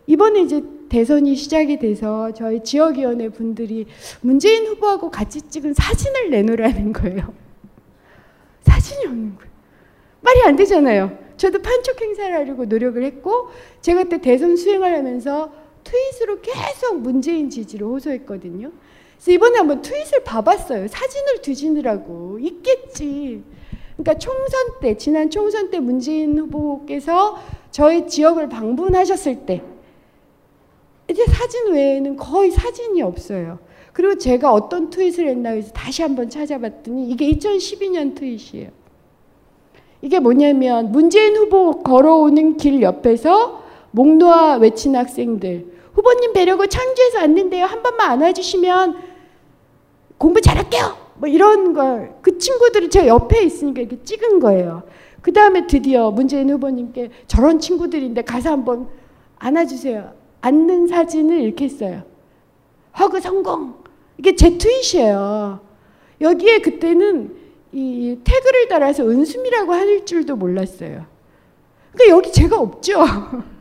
이번에 0.06 0.40
이제 0.40 0.62
대선이 0.88 1.36
시작이 1.36 1.78
돼서 1.78 2.32
저희 2.32 2.62
지역위원회 2.62 3.30
분들이 3.30 3.86
문재인 4.20 4.66
후보하고 4.66 5.10
같이 5.10 5.40
찍은 5.42 5.74
사진을 5.74 6.30
내놓으라는 6.30 6.92
거예요. 6.92 7.34
사진이 8.62 9.06
없는 9.06 9.36
거예요. 9.36 9.52
말이 10.20 10.42
안 10.42 10.56
되잖아요. 10.56 11.18
저도 11.36 11.60
판촉 11.60 12.00
행사를 12.00 12.34
하려고 12.34 12.64
노력을 12.64 13.02
했고 13.02 13.50
제가 13.80 14.04
그때 14.04 14.20
대선 14.20 14.56
수행을 14.56 14.96
하면서 14.96 15.52
트윗으로 15.84 16.40
계속 16.40 17.00
문재인 17.00 17.50
지지를 17.50 17.86
호소했거든요. 17.86 18.70
그래서 19.16 19.30
이번에 19.30 19.58
한번 19.58 19.82
트윗을 19.82 20.24
봐봤어요. 20.24 20.88
사진을 20.88 21.42
뒤지느라고 21.42 22.38
있겠지. 22.40 23.42
그러니까 23.96 24.18
총선 24.18 24.80
때 24.80 24.96
지난 24.96 25.30
총선 25.30 25.70
때 25.70 25.78
문재인 25.78 26.38
후보께서 26.38 27.38
저희 27.70 28.06
지역을 28.06 28.48
방문하셨을 28.48 29.46
때 29.46 29.62
이제 31.08 31.24
사진 31.26 31.72
외에는 31.72 32.16
거의 32.16 32.50
사진이 32.50 33.02
없어요. 33.02 33.58
그리고 33.92 34.16
제가 34.16 34.52
어떤 34.52 34.90
트윗을 34.90 35.28
했나 35.28 35.50
해서 35.50 35.70
다시 35.72 36.02
한번 36.02 36.30
찾아봤더니 36.30 37.10
이게 37.10 37.30
2012년 37.32 38.14
트윗이에요. 38.14 38.70
이게 40.00 40.18
뭐냐면 40.18 40.90
문재인 40.90 41.36
후보 41.36 41.82
걸어오는 41.82 42.56
길 42.56 42.82
옆에서 42.82 43.61
목 43.92 44.16
놓아 44.16 44.56
외친 44.56 44.96
학생들 44.96 45.66
후보님 45.94 46.32
뵈려고 46.32 46.66
창주에서 46.66 47.18
왔는데요. 47.20 47.64
한 47.66 47.82
번만 47.82 48.10
안아주시면 48.12 48.96
공부 50.18 50.40
잘할게요. 50.40 50.96
뭐 51.16 51.28
이런 51.28 51.72
걸 51.72 52.14
그 52.22 52.38
친구들이 52.38 52.88
제 52.88 53.06
옆에 53.06 53.42
있으니까 53.44 53.80
이렇게 53.82 54.02
찍은 54.02 54.40
거예요. 54.40 54.82
그 55.20 55.32
다음에 55.32 55.66
드디어 55.66 56.10
문재인 56.10 56.50
후보님께 56.50 57.10
저런 57.26 57.58
친구들인데 57.60 58.22
가서 58.22 58.50
한번 58.50 58.88
안아주세요. 59.38 60.12
앉는 60.40 60.88
사진을 60.88 61.40
이렇게 61.40 61.66
했어요. 61.66 62.02
허그 62.98 63.20
성공. 63.20 63.74
이게 64.18 64.34
제 64.34 64.56
트윗이에요. 64.58 65.60
여기에 66.20 66.58
그때는 66.60 67.36
이 67.72 68.18
태그를 68.24 68.68
달아서 68.68 69.04
은숨이라고 69.08 69.72
할 69.72 70.04
줄도 70.04 70.36
몰랐어요. 70.36 71.06
그러니까 71.92 72.16
여기 72.16 72.32
제가 72.32 72.58
없죠. 72.58 73.00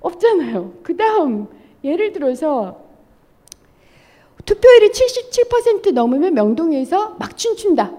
없잖아요. 0.00 0.74
그 0.82 0.96
다음 0.96 1.48
예를 1.84 2.12
들어서 2.12 2.80
투표율이 4.44 4.90
77% 4.90 5.92
넘으면 5.92 6.34
명동에서 6.34 7.16
막 7.18 7.36
춤춘다. 7.36 7.92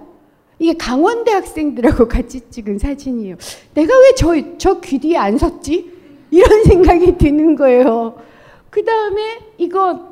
이게 0.58 0.74
강원대 0.74 1.32
학생들하고 1.32 2.08
같이 2.08 2.42
찍은 2.50 2.80
사진이에요. 2.80 3.36
내가 3.74 3.94
왜 4.00 4.12
저 4.16 4.34
저 4.58 4.82
귀 4.82 5.00
뒤에 5.00 5.16
안 5.18 5.38
섰지? 5.38 5.98
이런 6.32 6.64
생각이 6.66 7.18
드는 7.18 7.56
거예요. 7.56 8.20
그 8.70 8.84
다음에 8.84 9.40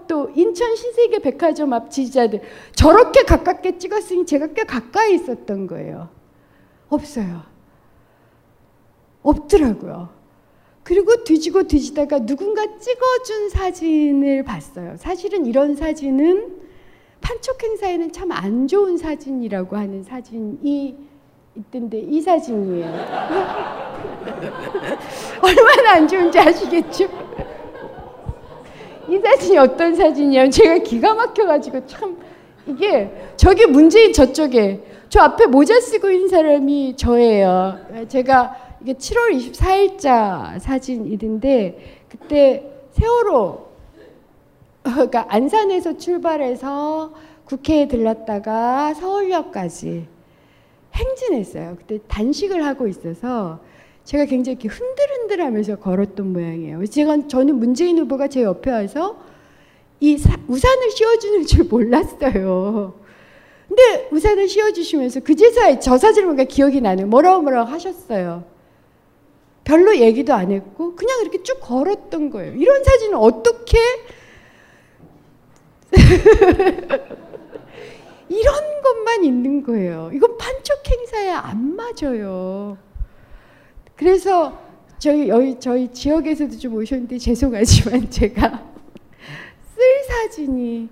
또 0.08 0.32
인천 0.36 0.76
신세계 0.76 1.20
백화점 1.20 1.74
앞 1.74 1.92
지지자들 1.92 2.42
저렇게 2.74 3.24
가깝게 3.24 3.78
찍었으니 3.78 4.26
제가 4.26 4.48
꽤 4.48 4.64
가까이 4.64 5.14
있었던 5.16 5.68
거예요. 5.68 6.10
없어요. 6.90 7.44
없더라고요. 9.22 10.10
그리고 10.88 11.22
뒤지고 11.26 11.64
뒤지다가 11.64 12.20
누군가 12.20 12.64
찍어준 12.80 13.50
사진을 13.50 14.44
봤어요. 14.44 14.96
사실은 14.96 15.46
이런 15.46 15.76
사진은 15.76 16.48
판촉 17.20 17.62
행사에는 17.62 18.14
참 18.14 18.32
안 18.32 18.70
좋은 18.70 18.96
사진이라고 18.96 19.76
하는 19.76 20.02
사진이 20.04 20.96
있던데 21.58 22.00
이 22.00 22.22
사진이에요. 22.22 22.86
얼마나 25.44 25.92
안 25.96 26.08
좋은지 26.08 26.40
아시겠죠? 26.40 27.10
이 29.10 29.18
사진이 29.18 29.58
어떤 29.58 29.94
사진이냐면 29.94 30.52
제가 30.52 30.78
기가 30.78 31.14
막혀가지고 31.16 31.86
참 31.86 32.18
이게 32.66 33.12
저게 33.36 33.66
문재인 33.66 34.14
저쪽에 34.14 34.80
저 35.10 35.20
앞에 35.20 35.48
모자 35.48 35.82
쓰고 35.82 36.10
있는 36.10 36.30
사람이 36.30 36.96
저예요. 36.96 37.78
제가 38.08 38.67
이게 38.82 38.94
7월 38.94 39.52
24일자 39.52 40.60
사진이던데 40.60 42.06
그때 42.10 42.72
세월호 42.92 43.68
그러니까 44.84 45.26
안산에서 45.30 45.98
출발해서 45.98 47.14
국회에 47.46 47.88
들렀다가 47.88 48.94
서울역까지 48.94 50.08
행진했어요. 50.94 51.76
그때 51.78 52.00
단식을 52.08 52.66
하고 52.66 52.88
있어서 52.88 53.60
제가 54.04 54.26
굉장히 54.26 54.58
이렇게 54.60 54.70
흔들흔들 54.70 55.42
하면서 55.42 55.76
걸었던 55.76 56.32
모양이에요. 56.32 56.86
제가 56.86 57.28
저는 57.28 57.58
문재인 57.60 58.00
후보가 58.00 58.30
제 58.30 58.44
옆에 58.44 58.72
와서 58.72 59.18
이 60.00 60.18
사, 60.18 60.36
우산을 60.48 60.92
씌워주는 60.92 61.46
줄 61.46 61.66
몰랐어요. 61.66 62.94
근데 63.68 64.08
우산을 64.12 64.48
씌워주시면서 64.48 65.20
그제서야 65.22 65.80
저 65.80 65.98
사진을 65.98 66.28
보니까 66.28 66.46
기억이 66.46 66.80
나는 66.80 67.10
뭐라고 67.10 67.42
뭐라고 67.42 67.70
하셨어요. 67.70 68.44
별로 69.68 69.96
얘기도 69.98 70.34
안 70.34 70.50
했고 70.50 70.96
그냥 70.96 71.20
이렇게 71.22 71.44
쭉 71.44 71.60
걸었던 71.60 72.30
거예요. 72.30 72.56
이런 72.56 72.86
사진은 72.86 73.18
어떻게 73.18 73.78
이런 78.30 78.82
것만 78.82 79.26
있는 79.26 79.64
거예요. 79.64 80.10
이건 80.14 80.38
판촉 80.38 80.90
행사에 80.90 81.32
안 81.32 81.76
맞아요. 81.76 82.78
그래서 83.98 84.58
저희 85.00 85.28
여기 85.28 85.60
저희 85.60 85.92
지역에서도 85.92 86.58
좀 86.58 86.76
오셨는데 86.76 87.18
죄송하지만 87.18 88.10
제가 88.12 88.64
쓸 89.76 90.04
사진이 90.06 90.88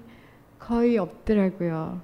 거의 0.60 0.98
없더라고요. 0.98 2.02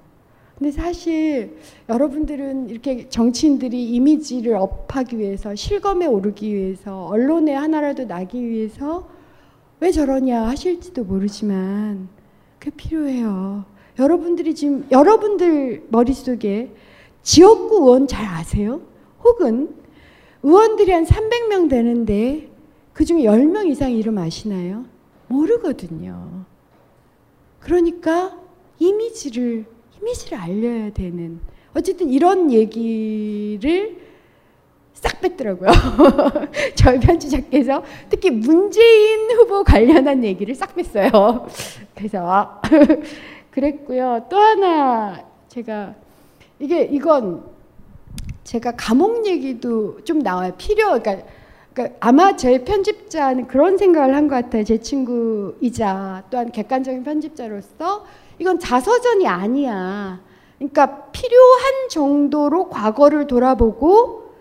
근데 0.62 0.76
사실 0.76 1.56
여러분들은 1.88 2.70
이렇게 2.70 3.08
정치인들이 3.08 3.84
이미지를 3.94 4.54
업하기 4.54 5.18
위해서 5.18 5.56
실검에 5.56 6.06
오르기 6.06 6.54
위해서 6.54 7.06
언론에 7.06 7.52
하나라도 7.52 8.04
나기 8.04 8.48
위해서 8.48 9.08
왜 9.80 9.90
저러냐 9.90 10.46
하실지도 10.46 11.02
모르지만 11.02 12.08
그게 12.60 12.70
필요해요. 12.76 13.64
여러분들이 13.98 14.54
지금 14.54 14.86
여러분들 14.92 15.86
머릿속에 15.88 16.70
지역구 17.24 17.78
의원 17.78 18.06
잘 18.06 18.24
아세요? 18.24 18.82
혹은 19.24 19.74
의원들이 20.44 20.92
한 20.92 21.04
300명 21.04 21.70
되는데 21.70 22.48
그중에 22.92 23.24
10명 23.24 23.68
이상 23.68 23.90
이름 23.90 24.16
아시나요? 24.16 24.84
모르거든요. 25.26 26.44
그러니까 27.58 28.38
이미지를 28.78 29.71
이미지를 30.02 30.38
알려야 30.38 30.90
되는 30.92 31.40
어쨌든 31.74 32.08
이런 32.10 32.50
얘기를 32.52 33.96
싹 34.94 35.20
뺐더라고요. 35.20 35.70
저희 36.74 37.00
편집자께서 37.00 37.82
특히 38.10 38.30
문재인 38.30 39.30
후보 39.30 39.64
관련한 39.64 40.22
얘기를 40.24 40.54
싹 40.54 40.74
뺐어요. 40.74 41.46
그래서 41.94 42.60
그랬고요. 43.50 44.26
또 44.28 44.36
하나 44.36 45.24
제가 45.48 45.94
이게 46.58 46.82
이건 46.82 47.44
제가 48.44 48.72
감옥 48.76 49.24
얘기도 49.26 50.02
좀 50.04 50.18
나와요. 50.18 50.52
필요 50.58 50.88
그러니까, 51.00 51.18
그러니까 51.72 51.96
아마 52.00 52.36
제 52.36 52.62
편집자는 52.64 53.46
그런 53.46 53.78
생각을 53.78 54.14
한 54.14 54.28
것 54.28 54.34
같아요. 54.36 54.64
제 54.64 54.78
친구이자 54.78 56.24
또한 56.30 56.50
객관적인 56.52 57.02
편집자로서 57.02 58.04
이건 58.38 58.58
자서전이 58.58 59.26
아니야. 59.26 60.20
그러니까 60.58 61.10
필요한 61.10 61.88
정도로 61.90 62.68
과거를 62.68 63.26
돌아보고 63.26 64.32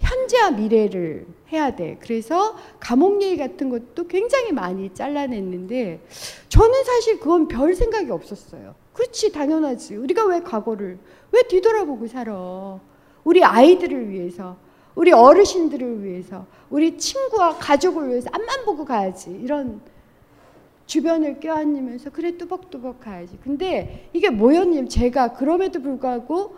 현재와 0.00 0.52
미래를 0.52 1.26
해야 1.52 1.74
돼. 1.74 1.98
그래서 2.00 2.56
감옥 2.80 3.22
얘기 3.22 3.36
같은 3.36 3.68
것도 3.68 4.06
굉장히 4.08 4.52
많이 4.52 4.92
잘라냈는데 4.92 6.04
저는 6.48 6.84
사실 6.84 7.20
그건 7.20 7.48
별 7.48 7.74
생각이 7.74 8.10
없었어요. 8.10 8.74
그렇지 8.92 9.32
당연하지. 9.32 9.96
우리가 9.96 10.24
왜 10.24 10.40
과거를 10.40 10.98
왜 11.32 11.42
뒤돌아보고 11.42 12.06
살아? 12.06 12.80
우리 13.24 13.44
아이들을 13.44 14.08
위해서, 14.08 14.56
우리 14.94 15.12
어르신들을 15.12 16.02
위해서, 16.04 16.46
우리 16.70 16.96
친구와 16.96 17.56
가족을 17.58 18.08
위해서 18.08 18.30
앞만 18.32 18.64
보고 18.64 18.84
가야지. 18.84 19.30
이런 19.30 19.80
주변을 20.86 21.40
껴안으면서 21.40 22.10
그래 22.10 22.36
뚜벅뚜벅 22.36 23.00
가야지. 23.00 23.36
근데 23.42 24.08
이게 24.12 24.30
뭐였냐면 24.30 24.88
제가 24.88 25.32
그럼에도 25.34 25.80
불구하고 25.82 26.54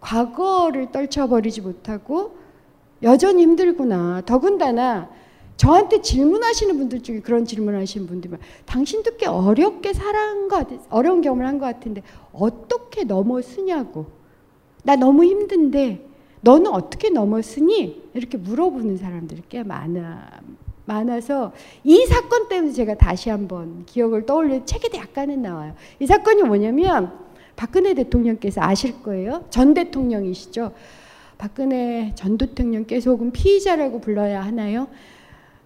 과거를 0.00 0.92
떨쳐버리지 0.92 1.60
못하고 1.60 2.36
여전히 3.02 3.42
힘들구나. 3.42 4.22
더군다나 4.24 5.10
저한테 5.56 6.00
질문하시는 6.02 6.78
분들 6.78 7.02
중에 7.02 7.20
그런 7.20 7.44
질문하시는 7.44 8.06
분들이 8.06 8.32
당신도 8.64 9.16
꽤 9.16 9.26
어렵게 9.26 9.92
살아온 9.92 10.46
것 10.48 10.68
같아. 10.68 10.80
어려운 10.88 11.20
경험을 11.20 11.44
한 11.46 11.58
것 11.58 11.66
같은데 11.66 12.02
어떻게 12.32 13.02
넘어서냐고. 13.04 14.06
나 14.84 14.94
너무 14.94 15.24
힘든데 15.24 16.06
너는 16.42 16.68
어떻게 16.68 17.10
넘어서니? 17.10 18.10
이렇게 18.14 18.38
물어보는 18.38 18.96
사람들이 18.96 19.42
꽤 19.48 19.64
많아. 19.64 20.40
많아서 20.88 21.52
이 21.84 22.04
사건 22.06 22.48
때문에 22.48 22.72
제가 22.72 22.96
다시 22.96 23.30
한번 23.30 23.84
기억을 23.86 24.26
떠올려 24.26 24.64
책에도 24.64 24.98
약간은 24.98 25.42
나와요. 25.42 25.74
이 26.00 26.06
사건이 26.06 26.42
뭐냐면 26.42 27.12
박근혜 27.54 27.94
대통령께서 27.94 28.60
아실 28.60 29.02
거예요. 29.02 29.44
전 29.50 29.74
대통령이시죠. 29.74 30.72
박근혜 31.38 32.12
전 32.16 32.36
대통령께서 32.36 33.10
혹은 33.10 33.30
피의자라고 33.30 34.00
불러야 34.00 34.42
하나요? 34.42 34.88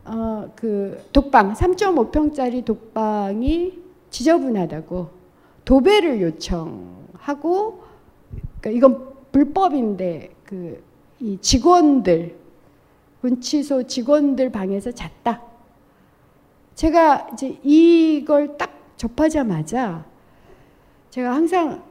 어, 0.05 0.53
그 0.55 1.03
독방 1.13 1.55
3.5평짜리 1.55 2.65
독방이 2.65 3.79
지저분하다고 4.11 5.09
도배를 5.65 6.21
요청하고 6.21 7.85
그러니까 8.61 8.71
이건 8.71 9.09
불법인데 9.33 10.31
그 10.45 10.93
이 11.23 11.39
직원들 11.41 12.35
분치소 13.23 13.85
직원들 13.85 14.51
방에서 14.51 14.91
잤다. 14.91 15.43
제가 16.75 17.29
이제 17.33 17.57
이걸 17.63 18.57
딱 18.59 18.73
접하자마자 18.97 20.05
제가 21.11 21.33
항상 21.35 21.83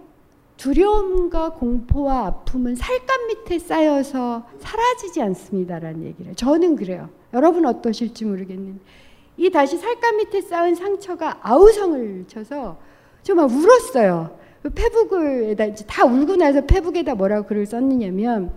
두려움과 0.57 1.53
공포와 1.53 2.25
아픔은 2.27 2.75
살감 2.75 3.27
밑에 3.27 3.59
쌓여서 3.59 4.45
사라지지 4.59 5.21
않습니다라는 5.21 6.03
얘기를 6.03 6.35
저는 6.35 6.75
그래요. 6.75 7.09
여러분 7.33 7.65
어떠실지 7.65 8.25
모르겠는데 8.25 8.79
이 9.37 9.49
다시 9.49 9.77
살감 9.77 10.17
밑에 10.17 10.41
쌓은 10.41 10.75
상처가 10.75 11.39
아우성을 11.41 12.25
쳐서 12.27 12.77
정말 13.23 13.49
울었어요. 13.49 14.37
페북에다 14.75 15.65
이제 15.65 15.85
다 15.87 16.05
울고 16.05 16.35
나서 16.35 16.61
페북에다 16.65 17.15
뭐라고 17.15 17.47
글을 17.47 17.65
썼느냐면 17.65 18.51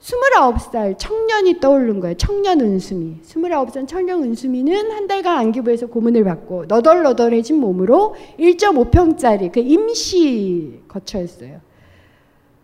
29살 0.00 0.96
청년이 0.98 1.60
떠오른 1.60 2.00
거예요. 2.00 2.16
청년 2.16 2.60
은수미. 2.60 3.20
29살 3.22 3.86
청년 3.86 4.22
은수미는 4.22 4.90
한 4.90 5.06
달간 5.06 5.38
안기부에서 5.38 5.86
고문을 5.86 6.24
받고 6.24 6.66
너덜너덜해진 6.66 7.58
몸으로 7.60 8.14
1.5평짜리 8.38 9.52
그 9.52 9.60
임시 9.60 10.80
거처였어요. 10.88 11.60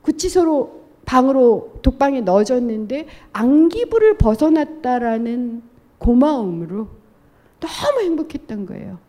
구치소로 0.03 0.87
방으로 1.05 1.75
독방에 1.83 2.23
넣어졌는데 2.23 3.07
안기부를 3.33 4.17
벗어났다라는 4.17 5.63
고마움으로 5.99 6.89
너무 7.61 8.01
행복했던 8.01 8.67
거예요. 8.67 9.06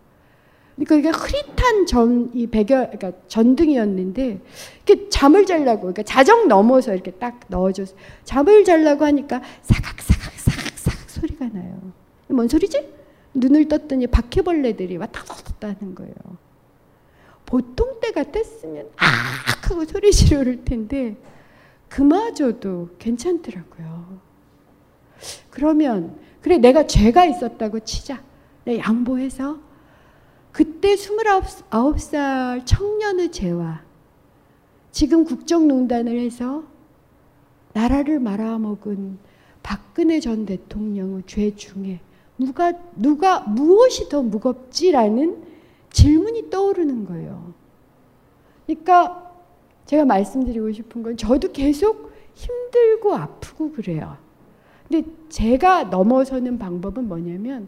그러니까 0.77 0.95
이게 0.95 1.09
흐릿한 1.09 1.87
전, 1.87 2.29
이 2.33 2.45
배경, 2.45 2.85
그러니까 2.85 3.11
전등이었는데, 3.27 4.39
이렇게 4.85 5.09
잠을 5.09 5.45
자려고, 5.47 5.81
그러니까 5.81 6.03
자정 6.03 6.47
넘어서 6.47 6.93
이렇게 6.93 7.11
딱 7.11 7.39
넣어줘서, 7.47 7.95
잠을 8.23 8.63
자려고 8.63 9.03
하니까 9.05 9.41
사각사각, 9.63 10.33
사각사각 10.33 11.09
소리가 11.09 11.47
나요. 11.47 11.81
뭔 12.27 12.47
소리지? 12.47 12.93
눈을 13.33 13.67
떴더니 13.67 14.05
바퀴벌레들이 14.07 14.97
왔다 14.97 15.23
갔다 15.23 15.69
하는 15.69 15.95
거예요. 15.95 16.13
보통 17.47 17.99
때 17.99 18.11
같았으면, 18.11 18.87
아! 18.97 19.05
하고 19.05 19.83
소리 19.85 20.11
지르를 20.11 20.63
텐데, 20.63 21.17
그마저도 21.89 22.89
괜찮더라고요. 22.99 24.19
그러면, 25.49 26.19
그래, 26.41 26.57
내가 26.59 26.85
죄가 26.85 27.25
있었다고 27.25 27.79
치자. 27.79 28.21
내 28.63 28.77
양보해서 28.77 29.66
그때 30.57 30.95
29살 30.95 32.65
청년의 32.65 33.31
죄와 33.31 33.83
지금 34.89 35.23
국정농단을 35.23 36.19
해서 36.19 36.63
나라를 37.73 38.19
말아먹은 38.19 39.19
박근혜 39.61 40.19
전 40.19 40.47
대통령의 40.47 41.21
죄 41.27 41.55
중에 41.55 41.99
누가, 42.39 42.73
누가 42.95 43.41
무엇이 43.41 44.09
더 44.09 44.23
무겁지라는 44.23 45.43
질문이 45.91 46.49
떠오르는 46.49 47.05
거예요. 47.05 47.53
그러니까 48.65 49.31
제가 49.85 50.05
말씀드리고 50.05 50.71
싶은 50.71 51.03
건 51.03 51.17
저도 51.17 51.51
계속 51.51 52.11
힘들고 52.33 53.13
아프고 53.13 53.73
그래요. 53.73 54.17
근데 54.89 55.07
제가 55.29 55.83
넘어서는 55.83 56.57
방법은 56.57 57.07
뭐냐면 57.07 57.67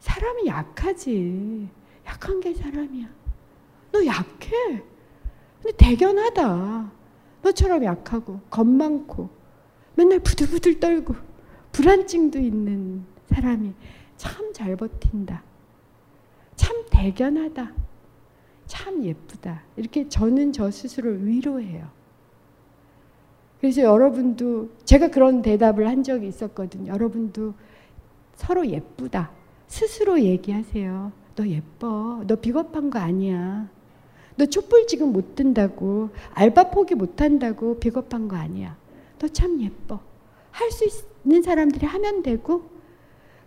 사람이 0.00 0.48
약하지. 0.48 1.83
약한 2.06 2.40
게 2.40 2.52
사람이야. 2.54 3.08
너 3.92 4.06
약해. 4.06 4.82
근데 5.62 5.76
대견하다. 5.76 6.92
너처럼 7.42 7.84
약하고 7.84 8.40
겁 8.50 8.66
많고 8.66 9.28
맨날 9.94 10.18
부들부들 10.20 10.80
떨고 10.80 11.14
불안증도 11.72 12.38
있는 12.38 13.04
사람이 13.26 13.72
참 14.16 14.52
잘 14.54 14.76
버틴다. 14.76 15.42
참 16.54 16.84
대견하다. 16.90 17.72
참 18.66 19.04
예쁘다. 19.04 19.62
이렇게 19.76 20.08
저는 20.08 20.52
저 20.52 20.70
스스로를 20.70 21.26
위로해요. 21.26 21.88
그래서 23.60 23.82
여러분도 23.82 24.70
제가 24.84 25.08
그런 25.08 25.42
대답을 25.42 25.88
한 25.88 26.02
적이 26.02 26.28
있었거든요. 26.28 26.92
여러분도 26.92 27.54
서로 28.36 28.66
예쁘다. 28.66 29.32
스스로 29.66 30.20
얘기하세요. 30.20 31.12
너 31.36 31.46
예뻐. 31.46 32.22
너 32.26 32.36
비겁한 32.36 32.90
거 32.90 32.98
아니야. 32.98 33.68
너 34.36 34.46
촛불 34.46 34.86
지금 34.86 35.12
못 35.12 35.34
든다고. 35.36 36.10
알바 36.34 36.70
포기 36.70 36.94
못 36.94 37.20
한다고 37.20 37.78
비겁한 37.78 38.28
거 38.28 38.36
아니야. 38.36 38.76
너 39.18 39.28
참 39.28 39.60
예뻐. 39.60 40.00
할 40.50 40.70
수 40.70 40.84
있는 41.24 41.42
사람들이 41.42 41.86
하면 41.86 42.22
되고 42.22 42.70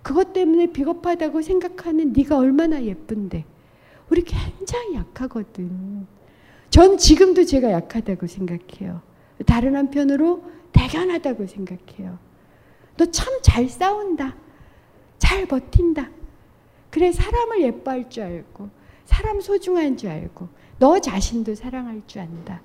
그것 0.02 0.34
때문에 0.34 0.68
비겁하다고 0.68 1.42
생각하는 1.42 2.14
네가 2.14 2.38
얼마나 2.38 2.82
예쁜데. 2.84 3.46
우리 4.10 4.24
굉장히 4.24 4.96
약하거든. 4.96 6.08
전 6.70 6.98
지금도 6.98 7.46
제가 7.46 7.72
약하다고 7.72 8.28
생각해요. 8.28 9.02
다른 9.46 9.76
한편으로 9.76 10.44
대견하다고 10.72 11.48
생각해요. 11.48 12.18
너 12.98 13.06
참 13.12 13.40
잘 13.42 13.70
싸운다. 13.70 14.36
잘 15.20 15.46
버틴다. 15.46 16.10
그래 16.98 17.12
사람을 17.12 17.62
예뻐할 17.62 18.10
줄 18.10 18.24
알고 18.24 18.70
사람 19.06 19.40
소중한 19.40 19.98
줄 19.98 20.10
알고 20.10 20.48
너 20.80 20.98
자신도 20.98 21.54
사랑할 21.54 22.02
줄 22.08 22.22
안다. 22.22 22.60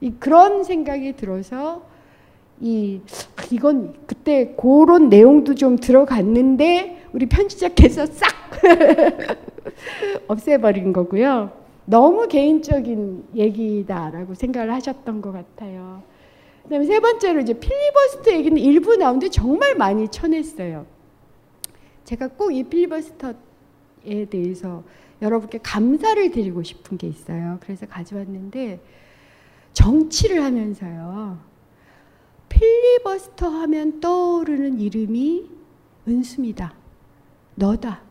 이 0.00 0.10
그런 0.18 0.64
생각이 0.64 1.12
들어서 1.12 1.82
이 2.60 3.00
이건 3.52 3.94
그때 4.04 4.56
그런 4.56 5.08
내용도 5.08 5.54
좀 5.54 5.76
들어갔는데 5.76 7.04
우리 7.12 7.26
편집자께서 7.26 8.06
싹 8.06 8.26
없애버린 10.26 10.92
거고요. 10.92 11.52
너무 11.84 12.26
개인적인 12.26 13.28
얘기다라고 13.36 14.34
생각을 14.34 14.72
하셨던 14.74 15.20
것 15.20 15.30
같아요. 15.30 16.02
그다음에 16.64 16.84
세 16.84 16.98
번째로 16.98 17.38
이제 17.42 17.52
필리버스터 17.52 18.32
얘기는 18.32 18.58
일부 18.58 18.96
나오는데 18.96 19.28
정말 19.28 19.76
많이 19.76 20.08
쳐냈어요. 20.08 20.84
제가 22.04 22.26
꼭 22.26 22.50
이 22.50 22.64
필리버스터 22.64 23.34
에 24.04 24.24
대해서 24.26 24.84
여러분께 25.20 25.58
감사를 25.62 26.30
드리고 26.30 26.62
싶은 26.62 26.98
게 26.98 27.08
있어요. 27.08 27.58
그래서 27.60 27.86
가져왔는데 27.86 28.80
정치를 29.72 30.42
하면서요. 30.42 31.38
필리버스터 32.48 33.48
하면 33.48 34.00
떠오르는 34.00 34.80
이름이 34.80 35.48
은수입니다. 36.06 36.74
너다. 37.54 38.02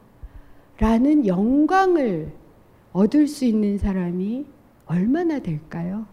라는 0.80 1.26
영광을 1.26 2.32
얻을 2.94 3.28
수 3.28 3.46
있는 3.46 3.78
사람이 3.78 4.46
얼마나 4.86 5.40
될까요? 5.40 6.06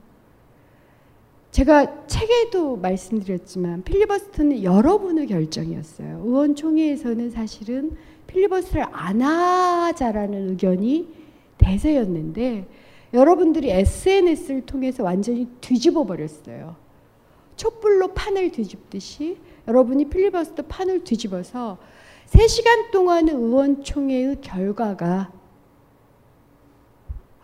제가 1.50 2.06
책에도 2.06 2.76
말씀드렸지만 2.76 3.84
필리버스터는 3.84 4.64
여러분의 4.64 5.28
결정이었어요. 5.28 6.22
의원총회에서는 6.24 7.30
사실은 7.30 7.96
필리버스를 8.34 8.84
안 8.90 9.22
하자라는 9.22 10.50
의견이 10.50 11.08
대세였는데 11.56 12.68
여러분들이 13.14 13.70
SNS를 13.70 14.66
통해서 14.66 15.04
완전히 15.04 15.46
뒤집어 15.60 16.04
버렸어요. 16.04 16.74
촛불로 17.54 18.08
판을 18.08 18.50
뒤집듯이 18.50 19.38
여러분이 19.68 20.08
필리버스터 20.08 20.64
판을 20.64 21.04
뒤집어서 21.04 21.78
3시간 22.26 22.90
동안의 22.90 23.34
의원총회의 23.34 24.40
결과가 24.40 25.32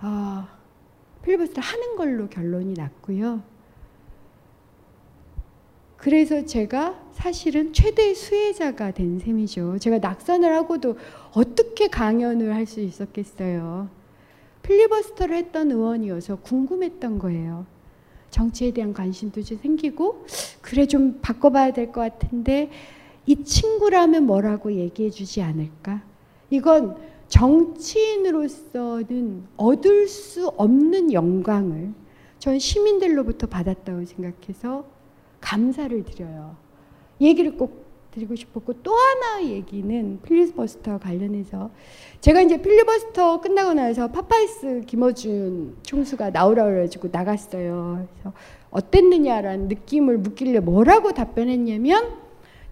아, 0.01 0.49
필리버스터 1.23 1.61
하는 1.61 1.97
걸로 1.97 2.29
결론이 2.29 2.75
났고요. 2.75 3.43
그래서 6.01 6.45
제가 6.47 6.99
사실은 7.13 7.73
최대 7.75 8.15
수혜자가 8.15 8.93
된 8.93 9.19
셈이죠. 9.19 9.77
제가 9.79 9.99
낙선을 9.99 10.51
하고도 10.55 10.97
어떻게 11.35 11.89
강연을 11.89 12.55
할 12.55 12.67
수 12.67 12.81
있었겠어요. 12.81 13.91
필리버스터를 14.63 15.37
했던 15.37 15.71
의원이어서 15.71 16.37
궁금했던 16.37 17.19
거예요. 17.19 17.67
정치에 18.31 18.71
대한 18.71 18.95
관심도 18.95 19.43
좀 19.43 19.59
생기고 19.59 20.25
그래 20.63 20.87
좀 20.87 21.19
바꿔봐야 21.21 21.75
될 21.75 21.93
것 21.93 22.01
같은데 22.01 22.71
이 23.27 23.45
친구라면 23.45 24.25
뭐라고 24.25 24.73
얘기해 24.73 25.11
주지 25.11 25.43
않을까? 25.43 26.03
이건 26.49 26.97
정치인으로서는 27.29 29.45
얻을 29.59 30.09
수 30.09 30.49
없는 30.49 31.13
영광을 31.13 31.93
전 32.39 32.59
시민들로부터 32.59 33.49
받았다고 33.49 34.07
생각해서 34.07 34.99
감사를 35.41 36.05
드려요. 36.05 36.57
얘기를 37.21 37.57
꼭 37.57 37.91
드리고 38.11 38.35
싶었고 38.35 38.75
또 38.83 38.93
하나 38.93 39.45
얘기는 39.45 40.21
필리버스터 40.23 40.99
관련해서 40.99 41.71
제가 42.21 42.43
이제 42.43 42.61
필리버스터 42.61 43.41
끝나고 43.41 43.75
나서 43.75 44.09
파파이스 44.09 44.83
김어준 44.87 45.77
총수가 45.83 46.31
나오라 46.31 46.65
그래가지고 46.65 47.09
나갔어요. 47.13 48.09
그래서 48.13 48.33
어땠느냐라는 48.71 49.69
느낌을 49.69 50.19
묻길래 50.19 50.61
뭐라고 50.61 51.13
답변했냐면 51.13 52.15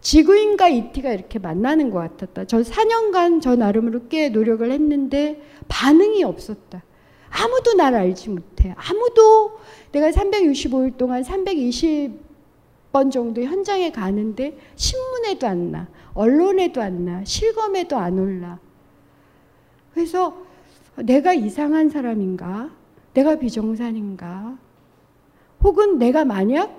지구인과 0.01 0.69
이티가 0.69 1.13
이렇게 1.13 1.39
만나는 1.39 1.91
것 1.91 1.99
같았다. 1.99 2.45
저 2.45 2.59
4년간 2.61 3.41
저 3.41 3.57
나름으로 3.57 4.09
꽤 4.09 4.29
노력을 4.29 4.71
했는데 4.71 5.43
반응이 5.69 6.25
없었다. 6.25 6.83
아무도 7.31 7.75
날 7.75 7.95
알지 7.95 8.31
못해. 8.31 8.75
아무도 8.77 9.59
내가 9.93 10.11
365일 10.11 10.97
동안 10.97 11.23
320 11.23 12.28
번 12.99 13.13
정도 13.13 13.41
현장에 13.43 13.93
가는데 13.93 14.59
신문에도 14.75 15.47
안 15.47 15.71
나, 15.71 15.87
언론에도 16.15 16.83
안 16.83 17.05
나, 17.05 17.25
실검에도 17.25 17.97
안 17.97 18.19
올라. 18.19 18.59
그래서 19.95 20.37
내가 20.97 21.33
이상한 21.33 21.91
사람인가? 21.91 22.71
내가 23.15 23.37
비정상인가? 23.37 24.59
혹은 25.63 25.99
내가 25.99 26.25
만약 26.25 26.75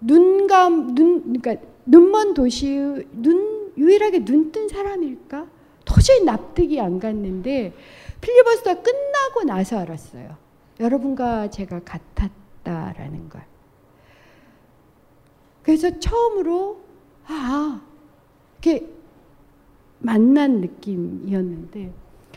눈감 0.00 0.96
눈 0.96 1.40
그러니까 1.40 1.64
눈먼 1.86 2.34
도시 2.34 2.76
눈 3.12 3.72
유일하게 3.76 4.24
눈 4.24 4.50
뜬 4.50 4.68
사람일까? 4.68 5.46
도저히 5.84 6.24
납득이 6.24 6.80
안 6.80 6.98
갔는데 6.98 7.72
필리버스터 8.20 8.82
끝나고 8.82 9.44
나서 9.46 9.78
알았어요. 9.78 10.36
여러분과 10.80 11.48
제가 11.50 11.80
같았다라는 11.84 13.28
걸. 13.28 13.42
그래서 15.62 15.98
처음으로 15.98 16.80
아 17.26 17.80
이렇게 18.62 18.86
만난 19.98 20.60
느낌이었는데 20.60 21.92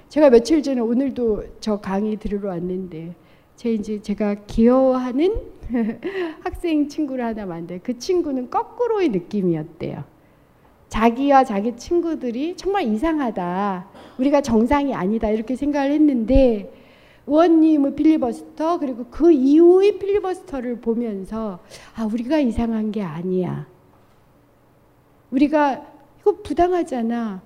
제가 0.09 0.29
며칠 0.29 0.61
전에 0.61 0.81
오늘도 0.81 1.43
저 1.59 1.79
강의 1.79 2.17
들으러 2.17 2.49
왔는데 2.49 3.15
제 3.55 3.71
이제 3.71 4.01
제가 4.01 4.35
기여하는 4.45 5.33
학생 6.43 6.87
친구를 6.87 7.23
하나 7.23 7.45
만데 7.45 7.79
그 7.79 7.97
친구는 7.97 8.49
거꾸로의 8.49 9.09
느낌이었대요. 9.09 10.03
자기와 10.89 11.43
자기 11.43 11.75
친구들이 11.75 12.55
정말 12.55 12.83
이상하다. 12.83 13.87
우리가 14.19 14.41
정상이 14.41 14.93
아니다. 14.93 15.29
이렇게 15.29 15.55
생각을 15.55 15.91
했는데 15.91 16.71
의원님의 17.27 17.95
필리버스터 17.95 18.79
그리고 18.79 19.05
그 19.09 19.31
이후의 19.31 19.99
필리버스터를 19.99 20.81
보면서 20.81 21.59
아 21.95 22.05
우리가 22.05 22.39
이상한 22.39 22.91
게 22.91 23.01
아니야. 23.01 23.67
우리가 25.31 25.85
이거 26.21 26.37
부당하잖아. 26.41 27.41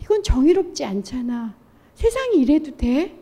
이건 0.00 0.22
정의롭지 0.22 0.84
않잖아. 0.84 1.54
세상이 1.94 2.38
이래도 2.38 2.76
돼? 2.76 3.16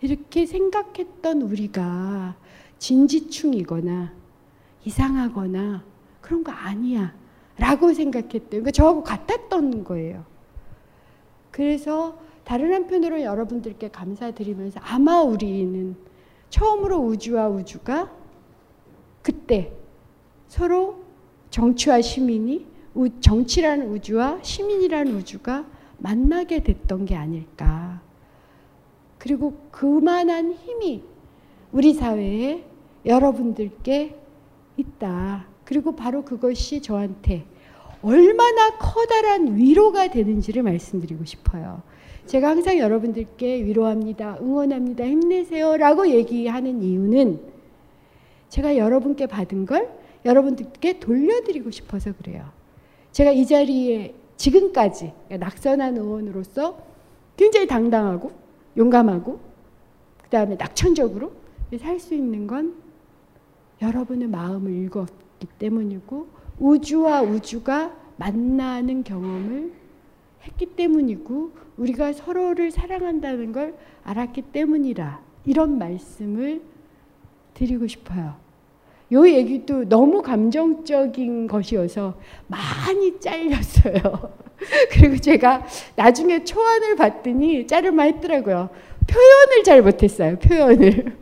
이렇게 0.00 0.44
생각했던 0.44 1.42
우리가 1.42 2.36
진지충이거나 2.78 4.12
이상하거나 4.84 5.84
그런 6.20 6.44
거 6.44 6.52
아니야. 6.52 7.14
라고 7.56 7.92
생각했대요. 7.94 8.48
그러니까 8.48 8.70
저하고 8.72 9.02
같았던 9.04 9.84
거예요. 9.84 10.24
그래서 11.50 12.18
다른 12.44 12.72
한편으로 12.74 13.22
여러분들께 13.22 13.88
감사드리면서 13.90 14.80
아마 14.82 15.22
우리는 15.22 15.96
처음으로 16.50 16.98
우주와 16.98 17.48
우주가 17.48 18.12
그때 19.22 19.72
서로 20.48 21.02
정치와 21.50 22.02
시민이 22.02 22.66
정치라는 23.20 23.90
우주와 23.90 24.40
시민이라는 24.42 25.14
우주가 25.16 25.66
만나게 25.98 26.62
됐던 26.62 27.06
게 27.06 27.16
아닐까. 27.16 28.00
그리고 29.18 29.56
그만한 29.70 30.52
힘이 30.52 31.02
우리 31.72 31.94
사회에 31.94 32.64
여러분들께 33.06 34.20
있다. 34.76 35.46
그리고 35.64 35.96
바로 35.96 36.24
그것이 36.24 36.82
저한테 36.82 37.46
얼마나 38.02 38.76
커다란 38.76 39.56
위로가 39.56 40.08
되는지를 40.08 40.62
말씀드리고 40.62 41.24
싶어요. 41.24 41.82
제가 42.26 42.48
항상 42.48 42.78
여러분들께 42.78 43.64
위로합니다. 43.64 44.38
응원합니다. 44.40 45.04
힘내세요. 45.04 45.76
라고 45.76 46.08
얘기하는 46.08 46.82
이유는 46.82 47.40
제가 48.48 48.76
여러분께 48.76 49.26
받은 49.26 49.66
걸 49.66 49.88
여러분들께 50.24 51.00
돌려드리고 51.00 51.70
싶어서 51.70 52.12
그래요. 52.12 52.44
제가 53.12 53.30
이 53.30 53.46
자리에 53.46 54.14
지금까지 54.36 55.12
낙선한 55.28 55.96
의원으로서 55.96 56.78
굉장히 57.36 57.66
당당하고 57.66 58.32
용감하고 58.76 59.38
그 60.22 60.28
다음에 60.30 60.56
낙천적으로 60.56 61.32
살 61.80 61.98
수 61.98 62.14
있는 62.14 62.46
건 62.46 62.74
여러분의 63.82 64.28
마음을 64.28 64.70
읽었기 64.84 65.46
때문이고 65.58 66.28
우주와 66.58 67.22
우주가 67.22 67.94
만나는 68.16 69.02
경험을 69.02 69.72
했기 70.46 70.66
때문이고 70.66 71.52
우리가 71.76 72.12
서로를 72.12 72.70
사랑한다는 72.70 73.52
걸 73.52 73.74
알았기 74.04 74.42
때문이라 74.42 75.20
이런 75.46 75.78
말씀을 75.78 76.62
드리고 77.54 77.86
싶어요. 77.86 78.36
요 79.12 79.28
얘기도 79.28 79.88
너무 79.88 80.22
감정적인 80.22 81.46
것이어서 81.46 82.14
많이 82.46 83.18
잘렸어요. 83.20 84.32
그리고 84.90 85.16
제가 85.18 85.64
나중에 85.94 86.42
초안을 86.44 86.96
봤더니 86.96 87.66
자를만 87.66 88.14
했더라고요. 88.14 88.70
표현을 89.06 89.62
잘 89.64 89.82
못했어요. 89.82 90.38
표현을. 90.38 91.18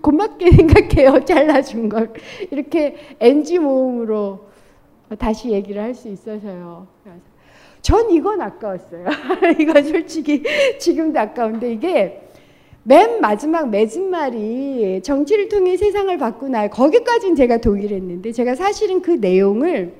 고맙게 0.00 0.50
생각해요. 0.56 1.24
잘라준 1.24 1.88
걸. 1.88 2.12
이렇게 2.50 2.96
NG 3.20 3.58
모음으로 3.58 4.48
다시 5.18 5.50
얘기를 5.50 5.80
할 5.82 5.94
수 5.94 6.08
있어서요. 6.08 6.86
전 7.88 8.10
이건 8.10 8.38
아까웠어요. 8.42 9.06
이건 9.58 9.82
솔직히 9.82 10.42
지금도 10.78 11.18
아까운데 11.18 11.72
이게 11.72 12.20
맨 12.82 13.18
마지막 13.22 13.70
맺은말이 13.70 15.00
정치를 15.02 15.48
통해 15.48 15.74
세상을 15.78 16.18
바꾸나 16.18 16.68
거기까지는 16.68 17.34
제가 17.34 17.56
동의했는데 17.56 18.32
제가 18.32 18.56
사실은 18.56 19.00
그 19.00 19.12
내용을 19.12 19.94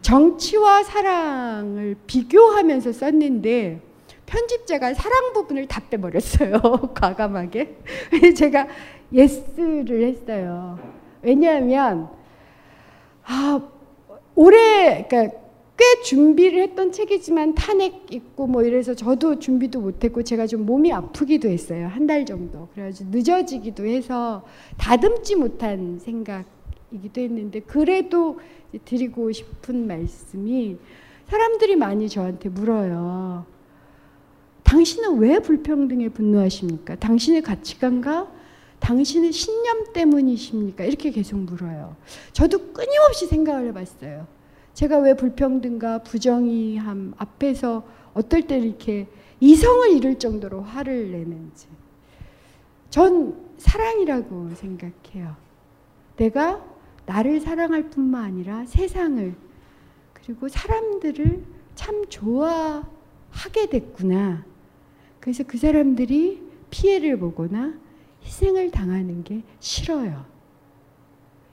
정치와 0.00 0.84
사랑을 0.84 1.96
비교하면서 2.06 2.92
썼는데 2.92 3.82
편집자가 4.24 4.94
사랑 4.94 5.34
부분을 5.34 5.66
다 5.66 5.82
빼버렸어요. 5.90 6.62
과감하게. 6.96 7.76
제가 8.38 8.68
예스를 9.12 10.08
했어요. 10.08 10.78
왜냐하면 11.20 12.08
아 13.26 13.60
올해 14.34 15.06
그러니까 15.06 15.47
꽤 15.78 16.02
준비를 16.02 16.60
했던 16.62 16.90
책이지만 16.92 17.54
탄핵 17.54 18.12
있고 18.12 18.46
뭐 18.48 18.62
이래서 18.64 18.94
저도 18.94 19.38
준비도 19.38 19.80
못했고 19.80 20.24
제가 20.24 20.46
좀 20.46 20.66
몸이 20.66 20.92
아프기도 20.92 21.48
했어요 21.48 21.86
한 21.86 22.06
달 22.08 22.26
정도 22.26 22.68
그래가지고 22.74 23.10
늦어지기도 23.10 23.86
해서 23.86 24.44
다듬지 24.76 25.36
못한 25.36 25.98
생각이기도 26.00 27.20
했는데 27.20 27.60
그래도 27.60 28.40
드리고 28.84 29.30
싶은 29.32 29.86
말씀이 29.86 30.76
사람들이 31.28 31.76
많이 31.76 32.08
저한테 32.08 32.48
물어요 32.48 33.46
당신은 34.64 35.18
왜 35.18 35.38
불평등에 35.38 36.08
분노하십니까? 36.10 36.96
당신의 36.96 37.40
가치관과 37.42 38.30
당신의 38.80 39.32
신념 39.32 39.92
때문이십니까? 39.94 40.84
이렇게 40.84 41.10
계속 41.10 41.38
물어요. 41.38 41.96
저도 42.32 42.72
끊임없이 42.72 43.26
생각을 43.26 43.68
해봤어요. 43.68 44.26
제가 44.78 44.98
왜 44.98 45.14
불평등과 45.14 46.04
부정의함 46.04 47.14
앞에서 47.16 47.84
어떨 48.14 48.42
때 48.42 48.60
이렇게 48.60 49.08
이성을 49.40 49.90
잃을 49.90 50.20
정도로 50.20 50.62
화를 50.62 51.10
내는지. 51.10 51.66
전 52.88 53.36
사랑이라고 53.56 54.54
생각해요. 54.54 55.34
내가 56.16 56.64
나를 57.06 57.40
사랑할 57.40 57.90
뿐만 57.90 58.22
아니라 58.22 58.66
세상을 58.66 59.34
그리고 60.12 60.46
사람들을 60.46 61.44
참 61.74 62.04
좋아하게 62.08 63.70
됐구나. 63.70 64.44
그래서 65.18 65.42
그 65.42 65.58
사람들이 65.58 66.40
피해를 66.70 67.18
보거나 67.18 67.74
희생을 68.22 68.70
당하는 68.70 69.24
게 69.24 69.42
싫어요. 69.58 70.24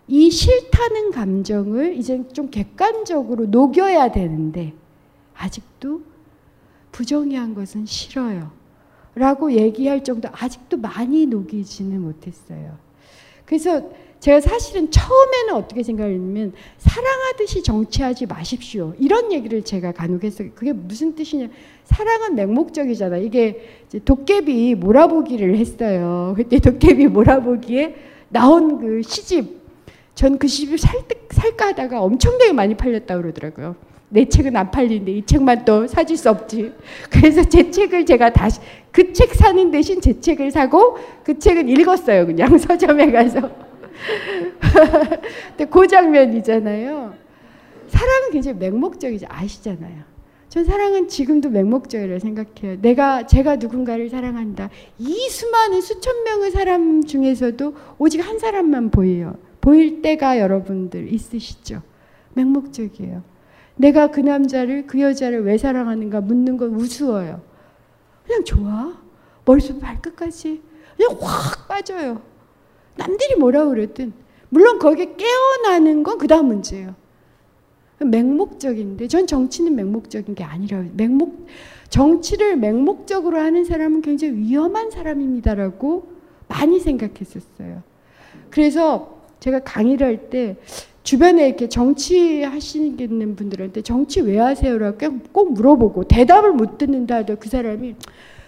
이 0.08 0.30
싫다는 0.30 1.12
감정을 1.12 1.97
이제 1.97 2.24
좀 2.32 2.49
객관적으로 2.49 3.45
녹여야 3.47 4.12
되는데 4.12 4.74
아직도 5.34 6.01
부정의한 6.91 7.56
것은 7.56 7.86
싫어요. 7.86 8.51
라고 9.16 9.51
얘기할 9.51 10.03
정도 10.03 10.30
아직도 10.32 10.78
많이 10.78 11.26
녹이지는 11.26 12.01
못했어요. 12.01 12.78
그래서 13.45 13.89
제가 14.20 14.41
사실은 14.41 14.89
처음에는 14.91 15.53
어떻게 15.56 15.84
생각했냐면 15.84 16.53
사랑하듯이 16.78 17.64
정치하지 17.64 18.26
마십시오. 18.26 18.93
이런 18.97 19.32
얘기를 19.32 19.64
제가 19.64 19.91
간혹 19.91 20.24
했어요. 20.24 20.49
그게 20.56 20.74
무슨 20.74 21.16
뜻이냐. 21.16 21.49
사랑은 21.84 22.36
맹목적이잖아. 22.36 23.18
이게 23.18 23.86
도깨비 24.03 24.76
몰아보기를 24.76 25.58
했어요. 25.58 26.34
그때 26.36 26.60
도깨비 26.60 27.08
몰아보기에 27.08 27.95
나온 28.30 28.80
그 28.80 29.01
시집. 29.03 29.64
전그 30.16 30.47
시집을 30.47 30.78
살, 30.78 31.01
살까 31.30 31.68
하다가 31.68 32.01
엄청나게 32.01 32.53
많이 32.53 32.76
팔렸다 32.76 33.18
그러더라고요. 33.18 33.76
내 34.09 34.26
책은 34.26 34.55
안 34.55 34.72
팔리는데 34.72 35.11
이 35.11 35.26
책만 35.26 35.66
또 35.66 35.88
사줄 35.88 36.16
수 36.16 36.30
없지. 36.30 36.72
그래서 37.11 37.43
제 37.43 37.70
책을 37.70 38.05
제가 38.05 38.32
다시 38.32 38.59
그 38.91 39.13
책 39.13 39.34
사는 39.34 39.72
대신 39.72 39.99
제 39.99 40.20
책을 40.20 40.51
사고 40.51 40.97
그 41.24 41.38
책은 41.38 41.68
읽었어요. 41.70 42.26
그냥 42.26 42.55
서점에 42.57 43.11
가서. 43.11 43.41
근데 45.57 45.66
그 45.70 45.88
장면이잖아요. 45.88 47.13
사랑은 47.88 48.32
굉장히 48.32 48.57
맹목적이지 48.57 49.26
아시잖아요. 49.28 50.03
전 50.49 50.63
사랑은 50.63 51.09
지금도 51.09 51.49
맹목적이라고 51.49 52.20
생각해요. 52.20 52.82
내가 52.82 53.28
제가 53.28 53.57
누군가를 53.57 54.09
사랑한다. 54.09 54.70
이 54.99 55.30
수많은 55.30 55.82
수천 55.82 56.24
명의 56.24 56.51
사람 56.51 57.03
중에서도 57.03 57.76
오직 57.97 58.26
한 58.26 58.39
사람만 58.39 58.91
보여요. 58.91 59.36
보일 59.66 60.03
때가 60.03 60.38
여러분들 60.38 61.11
있으시죠. 61.11 61.82
맹목적이에요. 62.36 63.24
내가 63.78 64.11
그 64.11 64.20
남자를 64.20 64.86
그 64.86 65.01
여자를 65.01 65.43
왜 65.43 65.57
사랑하는가 65.57 66.22
묻는 66.22 66.55
건 66.55 66.76
우스워요. 66.76 67.41
그냥 68.28 68.43
좋아. 68.43 68.95
머리부터 69.43 69.80
발끝까지 69.80 70.61
그냥 70.95 71.18
확 71.20 71.68
빠져요. 71.68 72.22
남들이 72.95 73.36
뭐라 73.38 73.66
그랬든 73.66 74.13
물론 74.49 74.78
거기에 74.78 75.16
깨어나는 75.18 76.03
건 76.03 76.20
그 76.20 76.28
다음 76.28 76.45
문제예요. 76.45 76.93
맹목적인데 77.99 79.07
전 79.07 79.26
정치는 79.26 79.76
맹목적인 79.76 80.36
게 80.36 80.43
아니라고 80.43 80.91
맹목 80.93 81.47
정치를 81.89 82.55
맹목적으로 82.57 83.39
하는 83.39 83.66
사람은 83.66 84.03
굉장히 84.03 84.36
위험한 84.36 84.91
사람입니다라고 84.91 86.07
많이 86.47 86.80
생각했었어요. 86.80 87.82
그래서 88.51 89.16
제가 89.40 89.60
강의를 89.60 90.08
할 90.08 90.30
때 90.30 90.56
주변에 91.04 91.48
이렇게 91.48 91.70
정치 91.70 92.42
하시는 92.42 93.36
분들한테 93.36 93.82
정치 93.84 94.22
왜 94.22 94.40
하세요라고 94.40 95.20
꼭 95.32 95.54
물어보고 95.54 96.06
대답을 96.06 96.52
못 96.54 96.80
듣는다 96.80 97.18
하도 97.18 97.36
그 97.40 97.48
사람이 97.48 97.96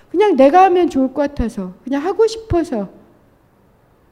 그냥 0.10 0.36
내가 0.36 0.64
하면 0.66 0.90
좋을 0.90 1.14
것 1.14 1.22
같아서 1.22 1.74
그냥 1.84 2.04
하고 2.04 2.26
싶어서 2.26 2.90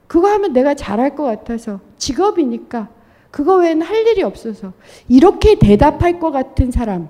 그거 0.06 0.30
하면 0.30 0.54
내가 0.54 0.76
잘할 0.76 1.16
것 1.16 1.24
같아서 1.24 1.80
직업이니까 1.98 2.90
그거 3.32 3.56
외에는 3.58 3.82
할 3.82 4.06
일이 4.08 4.22
없어서 4.22 4.74
이렇게 5.10 5.58
대답할 5.58 6.20
것 6.20 6.30
같은 6.32 6.70
사람은 6.70 7.08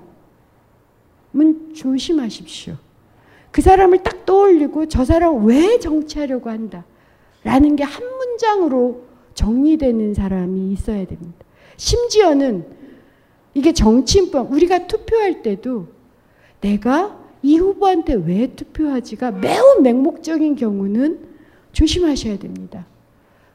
조심하십시오. 1.74 2.74
그 3.50 3.60
사람을 3.60 4.02
딱 4.02 4.24
떠올리고 4.26 4.86
저 4.86 5.04
사람 5.04 5.44
왜 5.46 5.78
정치하려고 5.78 6.50
한다. 6.50 6.84
라는 7.44 7.76
게 7.76 7.84
한 7.84 8.02
문장으로 8.02 9.02
정리되는 9.36 10.14
사람이 10.14 10.72
있어야 10.72 11.06
됩니다. 11.06 11.46
심지어는 11.76 12.66
이게 13.54 13.72
정치인뿐 13.72 14.46
우리가 14.48 14.86
투표할 14.86 15.42
때도 15.42 15.88
내가 16.60 17.22
이 17.42 17.58
후보한테 17.58 18.14
왜 18.14 18.48
투표하지가 18.48 19.30
매우 19.30 19.80
맹목적인 19.82 20.56
경우는 20.56 21.20
조심하셔야 21.72 22.38
됩니다. 22.38 22.86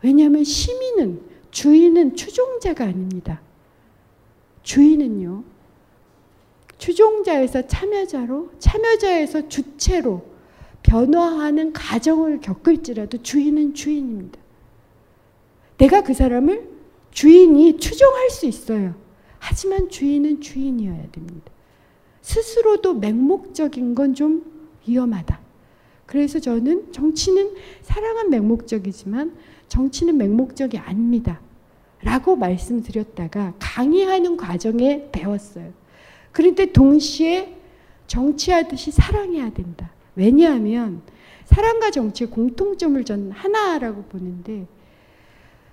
왜냐하면 0.02 0.44
시민은 0.44 1.22
주인은 1.50 2.16
추종자가 2.16 2.86
아닙니다. 2.86 3.42
주인은요. 4.64 5.44
추종자에서 6.78 7.68
참여자로 7.68 8.52
참여자에서 8.60 9.50
주체로 9.50 10.24
변화하는 10.84 11.74
과정을 11.74 12.40
겪을지라도 12.40 13.22
주인은 13.22 13.74
주인입니다. 13.74 14.40
내가 15.82 16.04
그 16.04 16.14
사람을 16.14 16.70
주인이 17.10 17.78
추종할 17.78 18.30
수 18.30 18.46
있어요. 18.46 18.94
하지만 19.40 19.90
주인은 19.90 20.40
주인이어야 20.40 21.10
됩니다. 21.12 21.52
스스로도 22.22 22.94
맹목적인 22.94 23.96
건 23.96 24.14
좀 24.14 24.46
위험하다. 24.86 25.40
그래서 26.06 26.38
저는 26.40 26.92
정치는 26.92 27.56
사랑은 27.82 28.30
맹목적이지만 28.30 29.36
정치는 29.70 30.18
맹목적이 30.18 30.78
아닙니다. 30.78 31.42
라고 32.04 32.36
말씀드렸다가 32.36 33.56
강의하는 33.58 34.38
과정에 34.38 35.10
배웠어요. 35.12 35.72
그런데 36.32 36.72
동시에 36.72 37.58
정치하듯이 38.06 38.92
사랑해야 38.92 39.52
된다. 39.52 39.92
왜냐하면 40.16 41.02
사랑과 41.46 41.90
정치의 41.90 42.30
공통점을 42.30 43.04
저는 43.04 43.32
하나라고 43.32 44.04
보는데 44.04 44.68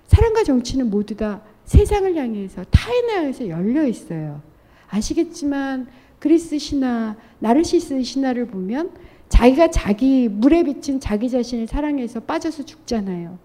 사랑과 0.09 0.43
정치는 0.43 0.89
모두 0.89 1.15
다 1.15 1.41
세상을 1.65 2.15
향해서 2.15 2.63
타인을 2.71 3.13
향해서 3.13 3.47
열려 3.47 3.85
있어요. 3.85 4.41
아시겠지만 4.87 5.87
그리스 6.17 6.57
신화, 6.57 7.15
나르시스 7.37 8.01
신화를 8.01 8.47
보면 8.47 8.91
자기가 9.29 9.69
자기 9.69 10.27
물에 10.27 10.63
비친 10.63 10.99
자기 10.99 11.29
자신을 11.29 11.67
사랑해서 11.67 12.21
빠져서 12.21 12.65
죽잖아요. 12.65 13.37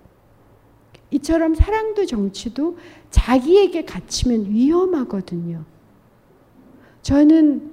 이처럼 1.11 1.55
사랑도 1.55 2.07
정치도 2.07 2.79
자기에게 3.11 3.85
갇히면 3.85 4.47
위험하거든요. 4.47 5.67
저는 7.03 7.73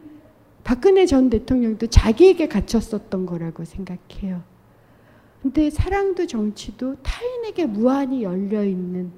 박근혜 0.65 1.05
전 1.05 1.29
대통령도 1.29 1.87
자기에게 1.87 2.49
갇혔었던 2.49 3.25
거라고 3.25 3.63
생각해요. 3.63 4.43
근데 5.41 5.69
사랑도 5.69 6.27
정치도 6.27 6.95
타인에게 7.01 7.65
무한히 7.65 8.23
열려 8.23 8.63
있는. 8.63 9.11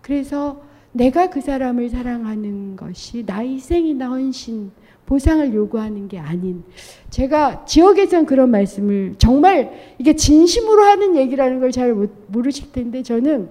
그래서 0.00 0.62
내가 0.92 1.30
그 1.30 1.40
사람을 1.40 1.88
사랑하는 1.90 2.76
것이 2.76 3.24
나 3.26 3.38
희생이나 3.38 4.08
헌신 4.08 4.70
보상을 5.06 5.52
요구하는 5.52 6.06
게 6.08 6.18
아닌. 6.18 6.62
제가 7.10 7.64
지역에선 7.64 8.26
그런 8.26 8.50
말씀을 8.50 9.16
정말 9.18 9.72
이게 9.98 10.14
진심으로 10.14 10.84
하는 10.84 11.16
얘기라는 11.16 11.60
걸 11.60 11.70
잘 11.72 11.94
모르실 12.28 12.70
텐데 12.72 13.02
저는 13.02 13.48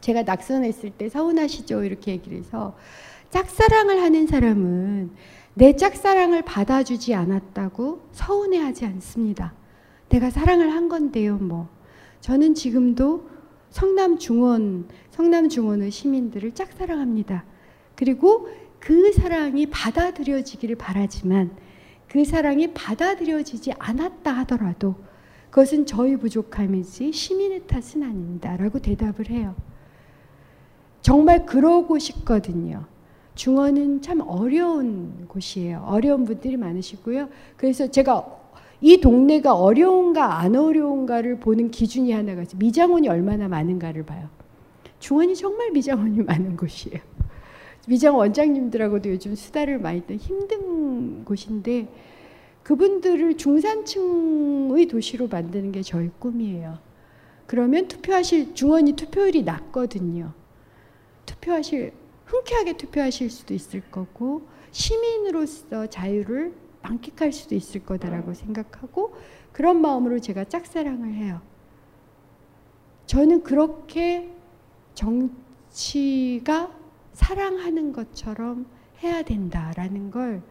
제가 0.00 0.22
낙선했을 0.22 0.90
때 0.90 1.08
서운하시죠? 1.08 1.84
이렇게 1.84 2.12
얘기를 2.12 2.38
해서 2.38 2.76
짝사랑을 3.30 4.02
하는 4.02 4.26
사람은 4.26 5.10
내 5.54 5.74
짝사랑을 5.76 6.42
받아주지 6.42 7.14
않았다고 7.14 8.00
서운해하지 8.12 8.84
않습니다. 8.86 9.54
내가 10.12 10.28
사랑을 10.28 10.70
한 10.70 10.90
건데요, 10.90 11.38
뭐. 11.38 11.68
저는 12.20 12.54
지금도 12.54 13.30
성남 13.70 14.18
중원, 14.18 14.86
성남 15.10 15.48
중원의 15.48 15.90
시민들을 15.90 16.52
짝사랑합니다. 16.52 17.46
그리고 17.96 18.46
그 18.78 19.12
사랑이 19.12 19.66
받아들여지기를 19.66 20.76
바라지만 20.76 21.56
그 22.08 22.26
사랑이 22.26 22.74
받아들여지지 22.74 23.72
않았다 23.78 24.30
하더라도 24.40 24.96
그것은 25.48 25.86
저희 25.86 26.16
부족함이지 26.16 27.10
시민의 27.10 27.66
탓은 27.66 28.02
아닙니다. 28.02 28.54
라고 28.58 28.80
대답을 28.80 29.30
해요. 29.30 29.54
정말 31.00 31.46
그러고 31.46 31.98
싶거든요. 31.98 32.84
중원은 33.34 34.02
참 34.02 34.20
어려운 34.20 35.26
곳이에요. 35.26 35.84
어려운 35.86 36.26
분들이 36.26 36.58
많으시고요. 36.58 37.30
그래서 37.56 37.90
제가 37.90 38.41
이 38.82 39.00
동네가 39.00 39.54
어려운가 39.54 40.40
안 40.40 40.56
어려운가를 40.56 41.38
보는 41.38 41.70
기준이 41.70 42.10
하나가 42.10 42.42
있어요. 42.42 42.58
미장원이 42.58 43.08
얼마나 43.08 43.46
많은가를 43.46 44.04
봐요. 44.04 44.28
중원이 44.98 45.36
정말 45.36 45.70
미장원이 45.70 46.22
많은 46.24 46.56
곳이에요. 46.56 46.98
미장 47.86 48.16
원장님들하고도 48.16 49.10
요즘 49.10 49.36
수다를 49.36 49.78
많이 49.78 50.04
떠 50.04 50.14
힘든 50.14 51.24
곳인데 51.24 51.88
그분들을 52.64 53.36
중산층의 53.36 54.86
도시로 54.86 55.28
만드는 55.28 55.70
게 55.70 55.82
저희 55.82 56.10
꿈이에요. 56.18 56.78
그러면 57.46 57.86
투표하실 57.86 58.54
중원이 58.54 58.94
투표율이 58.94 59.44
낮거든요. 59.44 60.32
투표하실 61.26 61.92
흔쾌하게 62.24 62.76
투표하실 62.76 63.30
수도 63.30 63.54
있을 63.54 63.80
거고 63.90 64.42
시민으로서 64.72 65.86
자유를 65.86 66.61
만끽할 66.82 67.32
수도 67.32 67.54
있을 67.54 67.84
거다라고 67.84 68.34
생각하고 68.34 69.14
그런 69.52 69.80
마음으로 69.80 70.18
제가 70.20 70.44
짝사랑을 70.44 71.14
해요. 71.14 71.40
저는 73.06 73.42
그렇게 73.42 74.32
정치가 74.94 76.72
사랑하는 77.12 77.92
것처럼 77.92 78.66
해야 79.02 79.22
된다라는 79.22 80.10
걸 80.10 80.42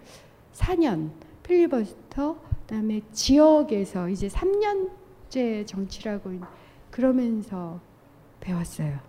4년 0.54 1.12
필리버스터 1.44 2.40
그다음에 2.62 3.02
지역에서 3.12 4.10
이제 4.10 4.28
3년째 4.28 5.66
정치라고 5.66 6.32
그러면서 6.90 7.80
배웠어요. 8.40 9.00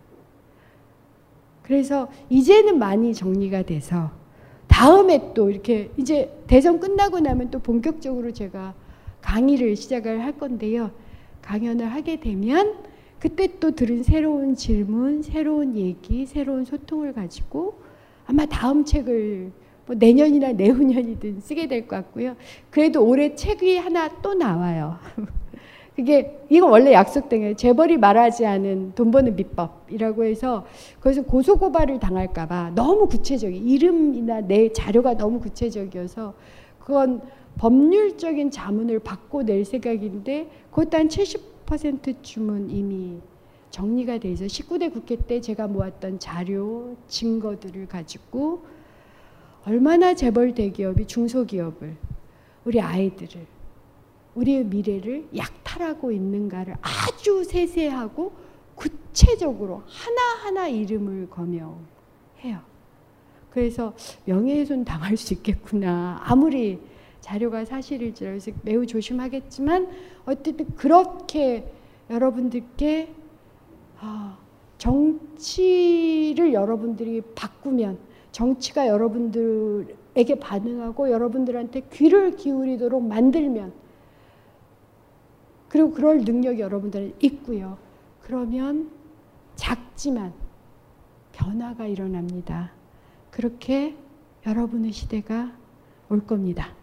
그래서 1.63 2.11
이제는 2.29 2.79
많이 2.79 3.15
정리가 3.15 3.63
돼서 3.63 4.11
다음에 4.83 5.33
또 5.33 5.49
이렇게 5.49 5.93
이제 5.97 6.43
대선 6.49 6.81
끝나고 6.81 7.21
나면 7.21 7.53
또 7.53 7.61
본격적으로 7.61 8.33
제가 8.33 8.75
강의를 9.21 9.77
시작을 9.77 10.25
할 10.25 10.37
건데요. 10.37 10.91
강연을 11.41 11.87
하게 11.87 12.19
되면 12.19 12.75
그때 13.21 13.61
또 13.61 13.71
들은 13.77 14.03
새로운 14.03 14.57
질문, 14.57 15.23
새로운 15.23 15.77
얘기, 15.77 16.27
새로운 16.27 16.65
소통을 16.65 17.13
가지고 17.13 17.79
아마 18.27 18.45
다음 18.47 18.85
책을 18.85 19.53
뭐 19.87 19.95
내년이나 19.95 20.51
내후년이든 20.55 21.43
쓰게 21.43 21.69
될 21.69 21.87
것 21.87 21.95
같고요. 21.95 22.35
그래도 22.71 23.07
올해 23.07 23.37
책이 23.37 23.79
하나 23.79 24.09
또 24.21 24.35
나와요. 24.35 24.99
그게 25.97 26.41
이거 26.49 26.67
원래 26.67 26.93
약속된 26.93 27.41
게 27.41 27.55
재벌이 27.55 27.99
말하지 27.99 28.47
않은 28.47 28.93
돈 28.95 29.11
버는 29.11 29.37
비법이라고 29.37 30.25
해서 30.25 30.65
거기서 31.01 31.23
고소 31.23 31.59
고발을 31.59 32.01
당할까 32.01 32.47
봐 32.47 32.73
너무 32.75 33.07
구체적인 33.09 33.69
이름이나 33.69 34.41
내 34.41 34.73
자료가 34.73 35.19
너무 35.19 35.39
구체적이어서 35.41 36.35
그건 36.79 37.21
법률적인 37.59 38.51
자문을 38.51 39.01
받고 39.01 39.43
낼 39.43 39.65
생각인데 39.65 40.49
그것도 40.71 40.97
한 40.97 41.09
70%쯤은 41.09 42.71
이미 42.71 43.19
정리가 43.71 44.19
돼 44.19 44.31
있어 44.33 44.47
19대 44.47 44.93
국회 44.93 45.17
때 45.17 45.41
제가 45.41 45.67
모았던 45.67 46.19
자료 46.19 46.97
증거들을 47.09 47.87
가지고 47.89 48.65
얼마나 49.67 50.15
재벌 50.15 50.55
대기업이 50.55 51.07
중소기업을 51.07 51.97
우리 52.65 52.81
아이들을 52.81 53.47
우리의 54.35 54.65
미래를 54.65 55.29
약탈하고 55.37 56.11
있는가를 56.13 56.77
아주 56.81 57.45
세세하고 57.45 58.33
구체적으로 58.75 59.83
하나하나 59.87 60.69
이름을 60.69 61.29
거명해요. 61.31 62.61
그래서 63.51 63.93
명예훼손 64.25 64.85
당할 64.85 65.17
수 65.17 65.35
있겠구나. 65.35 66.21
아무리 66.25 66.81
자료가 67.21 67.65
사실일지라도 67.65 68.53
매우 68.63 68.87
조심하겠지만 68.87 69.89
어쨌든 70.25 70.75
그렇게 70.75 71.71
여러분들께 72.11 73.15
아, 74.01 74.39
정치를 74.79 76.53
여러분들이 76.53 77.21
바꾸면 77.37 77.99
정치가 78.33 78.89
여러분들에게 78.89 80.35
반응하고 80.41 81.11
여러분들한테 81.13 81.83
귀를 81.93 82.35
기울이도록 82.35 83.03
만들면 83.07 83.73
그리고 85.73 85.91
그럴 85.91 86.19
능력이 86.19 86.61
여러분들은 86.61 87.15
있고요. 87.21 87.79
그러면 88.21 88.91
작지만 89.57 90.35
변화가 91.33 91.87
일어납니다. 91.87 92.73
그렇게 93.31 93.95
여러분의 94.47 94.93
시대가 94.93 95.51
올 96.11 96.27
겁니다. 96.27 96.75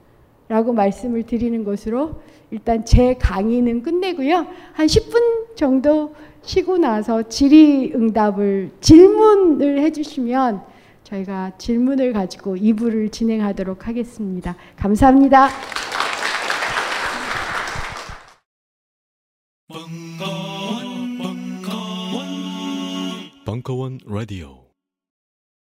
라고 0.48 0.74
말씀을 0.74 1.22
드리는 1.28 1.64
것으로 1.64 2.20
일단 2.50 2.84
제 2.84 3.14
강의는 3.14 3.84
끝내고요. 3.84 4.48
한 4.74 4.88
10분 4.88 5.56
정도 5.56 6.16
쉬고 6.42 6.80
나서 6.80 7.22
질의응답을 7.22 8.72
질문을 8.82 9.82
해주시면 9.82 10.64
저희가 11.04 11.52
질문을 11.60 12.12
가지고 12.14 12.56
2부를 12.56 13.12
진행하도록 13.12 13.88
하겠습니다. 13.88 14.56
감사합니다. 14.78 15.50
벙커원, 19.70 21.18
벙커원, 21.20 22.26
벙커원 23.46 24.00
라디오. 24.08 24.69